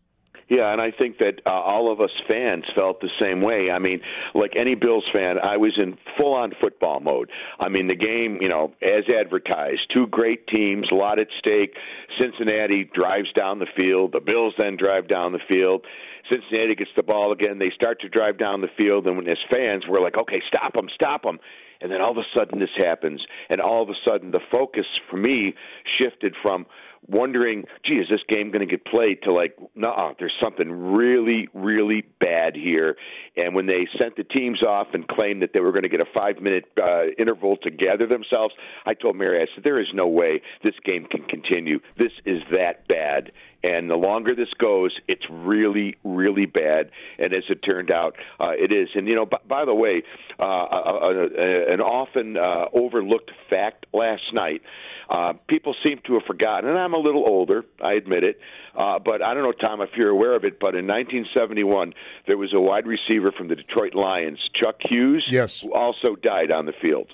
Yeah, 0.50 0.72
and 0.72 0.80
I 0.80 0.90
think 0.90 1.18
that 1.18 1.40
uh, 1.46 1.50
all 1.50 1.92
of 1.92 2.00
us 2.00 2.10
fans 2.26 2.64
felt 2.74 3.00
the 3.00 3.08
same 3.20 3.40
way. 3.40 3.70
I 3.70 3.78
mean, 3.78 4.00
like 4.34 4.56
any 4.56 4.74
Bills 4.74 5.08
fan, 5.12 5.36
I 5.38 5.56
was 5.56 5.78
in 5.78 5.96
full 6.18 6.34
on 6.34 6.52
football 6.60 6.98
mode. 6.98 7.30
I 7.60 7.68
mean, 7.68 7.86
the 7.86 7.94
game, 7.94 8.38
you 8.40 8.48
know, 8.48 8.72
as 8.82 9.04
advertised, 9.08 9.82
two 9.94 10.08
great 10.08 10.48
teams, 10.48 10.88
a 10.90 10.96
lot 10.96 11.20
at 11.20 11.28
stake. 11.38 11.76
Cincinnati 12.18 12.90
drives 12.92 13.32
down 13.32 13.60
the 13.60 13.68
field, 13.76 14.10
the 14.10 14.20
Bills 14.20 14.54
then 14.58 14.76
drive 14.76 15.06
down 15.06 15.30
the 15.30 15.38
field. 15.48 15.86
Cincinnati 16.28 16.74
gets 16.74 16.90
the 16.96 17.04
ball 17.04 17.30
again. 17.30 17.60
They 17.60 17.70
start 17.72 18.00
to 18.00 18.08
drive 18.08 18.36
down 18.36 18.60
the 18.60 18.68
field, 18.76 19.06
and 19.06 19.16
when 19.16 19.28
as 19.28 19.38
fans, 19.48 19.84
we're 19.88 20.02
like, 20.02 20.18
okay, 20.18 20.42
stop 20.48 20.72
them, 20.72 20.88
stop 20.92 21.22
them. 21.22 21.38
And 21.80 21.92
then 21.92 22.00
all 22.00 22.10
of 22.10 22.18
a 22.18 22.26
sudden 22.36 22.58
this 22.58 22.68
happens, 22.76 23.24
and 23.48 23.60
all 23.60 23.82
of 23.82 23.88
a 23.88 23.94
sudden 24.04 24.32
the 24.32 24.40
focus 24.50 24.84
for 25.08 25.16
me 25.16 25.54
shifted 25.96 26.34
from 26.42 26.66
wondering, 27.10 27.64
gee, 27.84 27.94
is 27.94 28.08
this 28.08 28.20
game 28.28 28.50
going 28.50 28.66
to 28.66 28.70
get 28.70 28.84
played? 28.84 29.22
To 29.24 29.32
like, 29.32 29.56
no, 29.74 30.14
there's 30.18 30.34
something 30.42 30.70
really, 30.70 31.48
really 31.54 32.04
bad 32.20 32.54
here. 32.54 32.96
And 33.36 33.54
when 33.54 33.66
they 33.66 33.88
sent 33.98 34.16
the 34.16 34.24
teams 34.24 34.62
off 34.62 34.88
and 34.92 35.06
claimed 35.08 35.42
that 35.42 35.50
they 35.52 35.60
were 35.60 35.72
going 35.72 35.82
to 35.82 35.88
get 35.88 36.00
a 36.00 36.06
five 36.14 36.40
minute 36.40 36.64
uh, 36.82 37.06
interval 37.18 37.56
to 37.58 37.70
gather 37.70 38.06
themselves, 38.06 38.54
I 38.86 38.94
told 38.94 39.16
Mary, 39.16 39.40
I 39.42 39.46
said, 39.54 39.64
there 39.64 39.80
is 39.80 39.88
no 39.94 40.06
way 40.06 40.42
this 40.62 40.74
game 40.84 41.06
can 41.10 41.22
continue. 41.24 41.80
This 41.98 42.12
is 42.24 42.42
that 42.52 42.86
bad. 42.88 43.32
And 43.62 43.90
the 43.90 43.96
longer 43.96 44.34
this 44.34 44.52
goes, 44.58 44.92
it's 45.08 45.24
really, 45.30 45.96
really 46.04 46.46
bad. 46.46 46.90
And 47.18 47.32
as 47.34 47.44
it 47.48 47.62
turned 47.62 47.90
out, 47.90 48.16
uh, 48.38 48.50
it 48.50 48.72
is. 48.72 48.88
And, 48.94 49.06
you 49.06 49.14
know, 49.14 49.26
b- 49.26 49.36
by 49.48 49.64
the 49.64 49.74
way, 49.74 50.02
uh, 50.38 50.44
a, 50.44 51.28
a, 51.38 51.72
an 51.74 51.80
often 51.80 52.36
uh, 52.36 52.66
overlooked 52.72 53.30
fact 53.48 53.86
last 53.92 54.32
night 54.32 54.62
uh, 55.10 55.32
people 55.48 55.74
seem 55.82 56.00
to 56.06 56.14
have 56.14 56.22
forgotten, 56.22 56.70
and 56.70 56.78
I'm 56.78 56.94
a 56.94 56.98
little 56.98 57.24
older, 57.26 57.64
I 57.82 57.94
admit 57.94 58.22
it. 58.22 58.38
Uh, 58.76 59.00
but 59.00 59.22
I 59.22 59.34
don't 59.34 59.42
know, 59.42 59.52
Tom, 59.52 59.80
if 59.80 59.90
you're 59.96 60.08
aware 60.08 60.36
of 60.36 60.44
it, 60.44 60.60
but 60.60 60.76
in 60.76 60.86
1971, 60.86 61.92
there 62.28 62.38
was 62.38 62.54
a 62.54 62.60
wide 62.60 62.86
receiver 62.86 63.32
from 63.32 63.48
the 63.48 63.56
Detroit 63.56 63.94
Lions, 63.96 64.38
Chuck 64.54 64.76
Hughes, 64.78 65.26
yes. 65.28 65.62
who 65.62 65.74
also 65.74 66.14
died 66.14 66.52
on 66.52 66.66
the 66.66 66.72
field. 66.80 67.08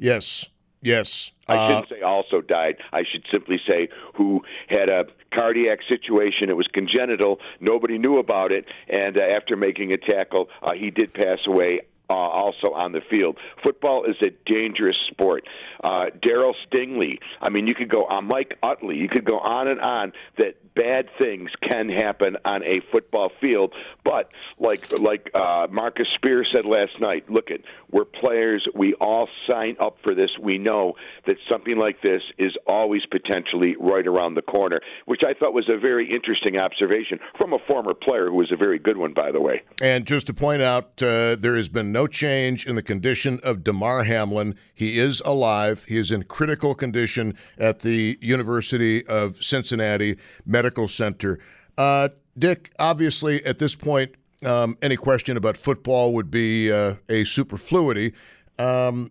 Yes, 0.00 0.48
yes. 0.84 1.32
I 1.48 1.68
shouldn't 1.68 1.92
uh, 1.92 1.94
say 1.96 2.00
also 2.02 2.40
died. 2.40 2.76
I 2.92 3.02
should 3.10 3.24
simply 3.30 3.60
say 3.66 3.88
who 4.14 4.42
had 4.68 4.88
a 4.88 5.04
cardiac 5.32 5.80
situation. 5.88 6.48
It 6.48 6.56
was 6.56 6.68
congenital. 6.72 7.40
Nobody 7.60 7.98
knew 7.98 8.18
about 8.18 8.52
it. 8.52 8.66
And 8.88 9.18
uh, 9.18 9.20
after 9.20 9.56
making 9.56 9.92
a 9.92 9.98
tackle, 9.98 10.48
uh, 10.62 10.72
he 10.72 10.90
did 10.90 11.12
pass 11.12 11.40
away 11.46 11.80
uh, 12.14 12.28
also 12.28 12.72
on 12.72 12.92
the 12.92 13.00
field. 13.00 13.36
Football 13.62 14.04
is 14.04 14.16
a 14.22 14.30
dangerous 14.46 14.96
sport. 15.10 15.46
Uh, 15.82 16.06
Darryl 16.22 16.54
Stingley. 16.66 17.18
I 17.40 17.48
mean, 17.48 17.66
you 17.66 17.74
could 17.74 17.90
go 17.90 18.04
on 18.04 18.26
Mike 18.26 18.56
Utley. 18.62 18.96
You 18.96 19.08
could 19.08 19.24
go 19.24 19.38
on 19.38 19.68
and 19.68 19.80
on 19.80 20.12
that 20.38 20.54
bad 20.74 21.08
things 21.18 21.50
can 21.62 21.88
happen 21.88 22.36
on 22.44 22.62
a 22.64 22.80
football 22.92 23.30
field. 23.40 23.72
But 24.04 24.30
like 24.58 24.98
like 24.98 25.30
uh, 25.34 25.66
Marcus 25.70 26.08
Spears 26.14 26.48
said 26.52 26.66
last 26.66 27.00
night, 27.00 27.30
look 27.30 27.50
at 27.50 27.60
we're 27.90 28.04
players. 28.04 28.66
We 28.74 28.94
all 28.94 29.28
sign 29.46 29.76
up 29.80 29.98
for 30.02 30.14
this. 30.14 30.30
We 30.40 30.58
know 30.58 30.94
that 31.26 31.36
something 31.48 31.76
like 31.76 32.02
this 32.02 32.22
is 32.38 32.52
always 32.66 33.02
potentially 33.06 33.76
right 33.78 34.06
around 34.06 34.34
the 34.34 34.42
corner, 34.42 34.80
which 35.06 35.22
I 35.26 35.34
thought 35.34 35.54
was 35.54 35.68
a 35.68 35.78
very 35.78 36.12
interesting 36.12 36.56
observation 36.56 37.20
from 37.38 37.52
a 37.52 37.58
former 37.66 37.94
player 37.94 38.26
who 38.26 38.36
was 38.36 38.50
a 38.52 38.56
very 38.56 38.78
good 38.78 38.96
one, 38.96 39.14
by 39.14 39.30
the 39.30 39.40
way. 39.40 39.62
And 39.80 40.06
just 40.06 40.26
to 40.26 40.34
point 40.34 40.60
out, 40.60 41.02
uh, 41.02 41.36
there 41.36 41.56
has 41.56 41.68
been 41.68 41.92
no 41.92 42.03
change 42.06 42.66
in 42.66 42.76
the 42.76 42.82
condition 42.82 43.40
of 43.42 43.64
Damar 43.64 44.04
Hamlin. 44.04 44.56
He 44.74 44.98
is 44.98 45.20
alive. 45.24 45.84
He 45.88 45.98
is 45.98 46.10
in 46.10 46.24
critical 46.24 46.74
condition 46.74 47.36
at 47.58 47.80
the 47.80 48.18
University 48.20 49.06
of 49.06 49.42
Cincinnati 49.42 50.18
Medical 50.44 50.88
Center. 50.88 51.38
Uh, 51.76 52.10
Dick, 52.38 52.72
obviously, 52.78 53.44
at 53.46 53.58
this 53.58 53.74
point, 53.74 54.14
um, 54.44 54.76
any 54.82 54.96
question 54.96 55.36
about 55.36 55.56
football 55.56 56.12
would 56.14 56.30
be 56.30 56.70
uh, 56.70 56.96
a 57.08 57.24
superfluity. 57.24 58.12
Um, 58.58 59.10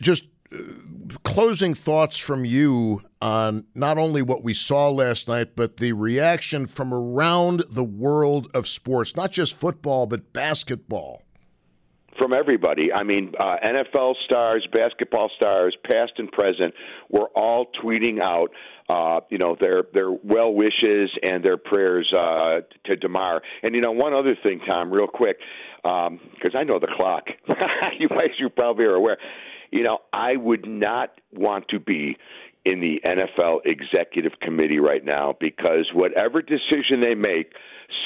just 0.00 0.24
uh, 0.52 0.58
closing 1.22 1.74
thoughts 1.74 2.16
from 2.16 2.44
you 2.44 3.02
on 3.20 3.64
not 3.74 3.98
only 3.98 4.20
what 4.20 4.42
we 4.42 4.52
saw 4.52 4.88
last 4.90 5.28
night, 5.28 5.54
but 5.54 5.76
the 5.76 5.92
reaction 5.92 6.66
from 6.66 6.92
around 6.92 7.62
the 7.70 7.84
world 7.84 8.48
of 8.52 8.66
sports, 8.66 9.14
not 9.14 9.30
just 9.30 9.54
football, 9.54 10.06
but 10.06 10.32
basketball. 10.32 11.22
From 12.22 12.32
everybody. 12.32 12.92
I 12.92 13.02
mean, 13.02 13.32
uh, 13.36 13.56
NFL 13.66 14.14
stars, 14.24 14.64
basketball 14.72 15.28
stars, 15.34 15.76
past 15.84 16.12
and 16.18 16.30
present, 16.30 16.72
were 17.10 17.26
all 17.34 17.66
tweeting 17.82 18.20
out 18.20 18.50
uh, 18.88 19.22
you 19.28 19.38
know 19.38 19.56
their 19.58 19.82
their 19.92 20.12
well 20.12 20.54
wishes 20.54 21.10
and 21.20 21.44
their 21.44 21.56
prayers 21.56 22.14
uh, 22.16 22.60
to 22.84 22.94
Damar. 22.94 23.42
And 23.64 23.74
you 23.74 23.80
know 23.80 23.90
one 23.90 24.14
other 24.14 24.36
thing, 24.40 24.60
Tom, 24.64 24.92
real 24.92 25.08
quick, 25.08 25.38
because 25.82 26.10
um, 26.12 26.56
I 26.56 26.62
know 26.62 26.78
the 26.78 26.86
clock. 26.94 27.24
you 27.98 28.08
guys, 28.08 28.28
you 28.38 28.48
probably 28.50 28.84
are 28.84 28.94
aware. 28.94 29.18
You 29.72 29.82
know, 29.82 29.98
I 30.12 30.36
would 30.36 30.64
not 30.64 31.20
want 31.32 31.70
to 31.70 31.80
be 31.80 32.16
in 32.64 32.78
the 32.78 33.00
NFL 33.04 33.62
executive 33.64 34.38
committee 34.40 34.78
right 34.78 35.04
now 35.04 35.34
because 35.40 35.90
whatever 35.92 36.40
decision 36.40 37.00
they 37.00 37.16
make, 37.16 37.50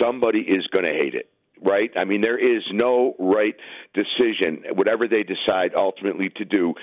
somebody 0.00 0.38
is 0.38 0.66
going 0.68 0.86
to 0.86 0.90
hate 0.90 1.14
it 1.14 1.28
right? 1.64 1.90
I 1.96 2.04
mean, 2.04 2.20
there 2.20 2.38
is 2.38 2.62
no 2.72 3.14
right 3.18 3.54
decision. 3.94 4.62
Whatever 4.74 5.08
they 5.08 5.22
decide 5.22 5.74
ultimately 5.74 6.30
to 6.36 6.44
do, 6.44 6.74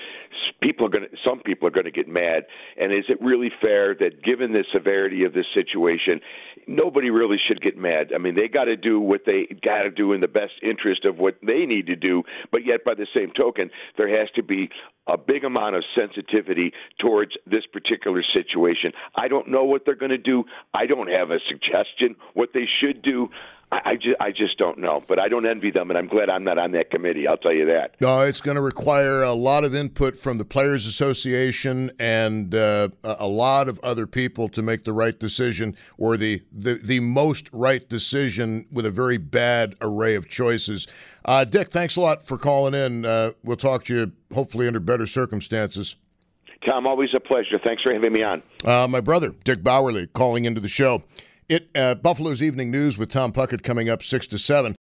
people 0.62 0.86
are 0.86 0.88
going 0.88 1.04
to, 1.04 1.16
some 1.24 1.40
people 1.40 1.68
are 1.68 1.70
going 1.70 1.84
to 1.84 1.90
get 1.90 2.08
mad. 2.08 2.44
And 2.80 2.92
is 2.92 3.04
it 3.08 3.20
really 3.20 3.50
fair 3.60 3.94
that, 3.94 4.22
given 4.22 4.52
the 4.52 4.64
severity 4.72 5.24
of 5.24 5.32
this 5.32 5.46
situation, 5.54 6.20
nobody 6.66 7.10
really 7.10 7.38
should 7.46 7.60
get 7.60 7.76
mad? 7.76 8.12
I 8.14 8.18
mean, 8.18 8.34
they 8.34 8.48
got 8.48 8.64
to 8.64 8.76
do 8.76 9.00
what 9.00 9.22
they 9.26 9.46
got 9.62 9.82
to 9.82 9.90
do 9.90 10.12
in 10.12 10.20
the 10.20 10.28
best 10.28 10.54
interest 10.62 11.04
of 11.04 11.18
what 11.18 11.36
they 11.42 11.66
need 11.66 11.86
to 11.86 11.96
do, 11.96 12.22
but 12.50 12.66
yet 12.66 12.84
by 12.84 12.94
the 12.94 13.06
same 13.14 13.30
token, 13.36 13.70
there 13.96 14.08
has 14.08 14.28
to 14.34 14.42
be 14.42 14.68
a 15.06 15.18
big 15.18 15.44
amount 15.44 15.76
of 15.76 15.84
sensitivity 15.94 16.72
towards 16.98 17.32
this 17.46 17.64
particular 17.70 18.22
situation. 18.32 18.92
I 19.14 19.28
don't 19.28 19.48
know 19.48 19.64
what 19.64 19.82
they're 19.84 19.94
going 19.94 20.10
to 20.10 20.18
do. 20.18 20.44
I 20.72 20.86
don't 20.86 21.10
have 21.10 21.30
a 21.30 21.38
suggestion 21.46 22.16
what 22.32 22.50
they 22.54 22.66
should 22.80 23.02
do. 23.02 23.28
I, 23.74 23.90
I, 23.90 23.96
just, 23.96 24.16
I 24.20 24.30
just 24.30 24.56
don't 24.56 24.78
know, 24.78 25.02
but 25.08 25.18
I 25.18 25.28
don't 25.28 25.46
envy 25.46 25.70
them, 25.72 25.90
and 25.90 25.98
I'm 25.98 26.06
glad 26.06 26.30
I'm 26.30 26.44
not 26.44 26.58
on 26.58 26.72
that 26.72 26.90
committee. 26.90 27.26
I'll 27.26 27.36
tell 27.36 27.52
you 27.52 27.66
that. 27.66 27.96
No, 28.00 28.20
it's 28.20 28.40
going 28.40 28.54
to 28.54 28.60
require 28.60 29.22
a 29.22 29.32
lot 29.32 29.64
of 29.64 29.74
input 29.74 30.16
from 30.16 30.38
the 30.38 30.44
Players 30.44 30.86
Association 30.86 31.90
and 31.98 32.54
uh, 32.54 32.90
a 33.02 33.26
lot 33.26 33.68
of 33.68 33.80
other 33.80 34.06
people 34.06 34.48
to 34.50 34.62
make 34.62 34.84
the 34.84 34.92
right 34.92 35.18
decision, 35.18 35.76
or 35.98 36.16
the, 36.16 36.42
the, 36.52 36.74
the 36.74 37.00
most 37.00 37.48
right 37.52 37.88
decision 37.88 38.66
with 38.70 38.86
a 38.86 38.92
very 38.92 39.16
bad 39.18 39.74
array 39.80 40.14
of 40.14 40.28
choices. 40.28 40.86
Uh, 41.24 41.44
Dick, 41.44 41.70
thanks 41.70 41.96
a 41.96 42.00
lot 42.00 42.24
for 42.24 42.38
calling 42.38 42.74
in. 42.74 43.04
Uh, 43.04 43.32
we'll 43.42 43.56
talk 43.56 43.84
to 43.86 43.94
you 43.94 44.12
hopefully 44.32 44.68
under 44.68 44.80
better 44.80 45.06
circumstances. 45.06 45.96
Tom, 46.64 46.86
always 46.86 47.10
a 47.14 47.20
pleasure. 47.20 47.58
Thanks 47.62 47.82
for 47.82 47.92
having 47.92 48.12
me 48.12 48.22
on. 48.22 48.42
Uh, 48.64 48.86
my 48.88 49.00
brother, 49.00 49.34
Dick 49.42 49.62
Bauerle, 49.62 50.10
calling 50.12 50.44
into 50.44 50.60
the 50.60 50.68
show. 50.68 51.02
It 51.46 51.68
uh, 51.74 51.94
Buffalo's 51.96 52.42
Evening 52.42 52.70
News 52.70 52.96
with 52.96 53.10
Tom 53.10 53.30
Puckett 53.30 53.62
coming 53.62 53.90
up 53.90 54.02
six 54.02 54.26
to 54.28 54.38
seven. 54.38 54.72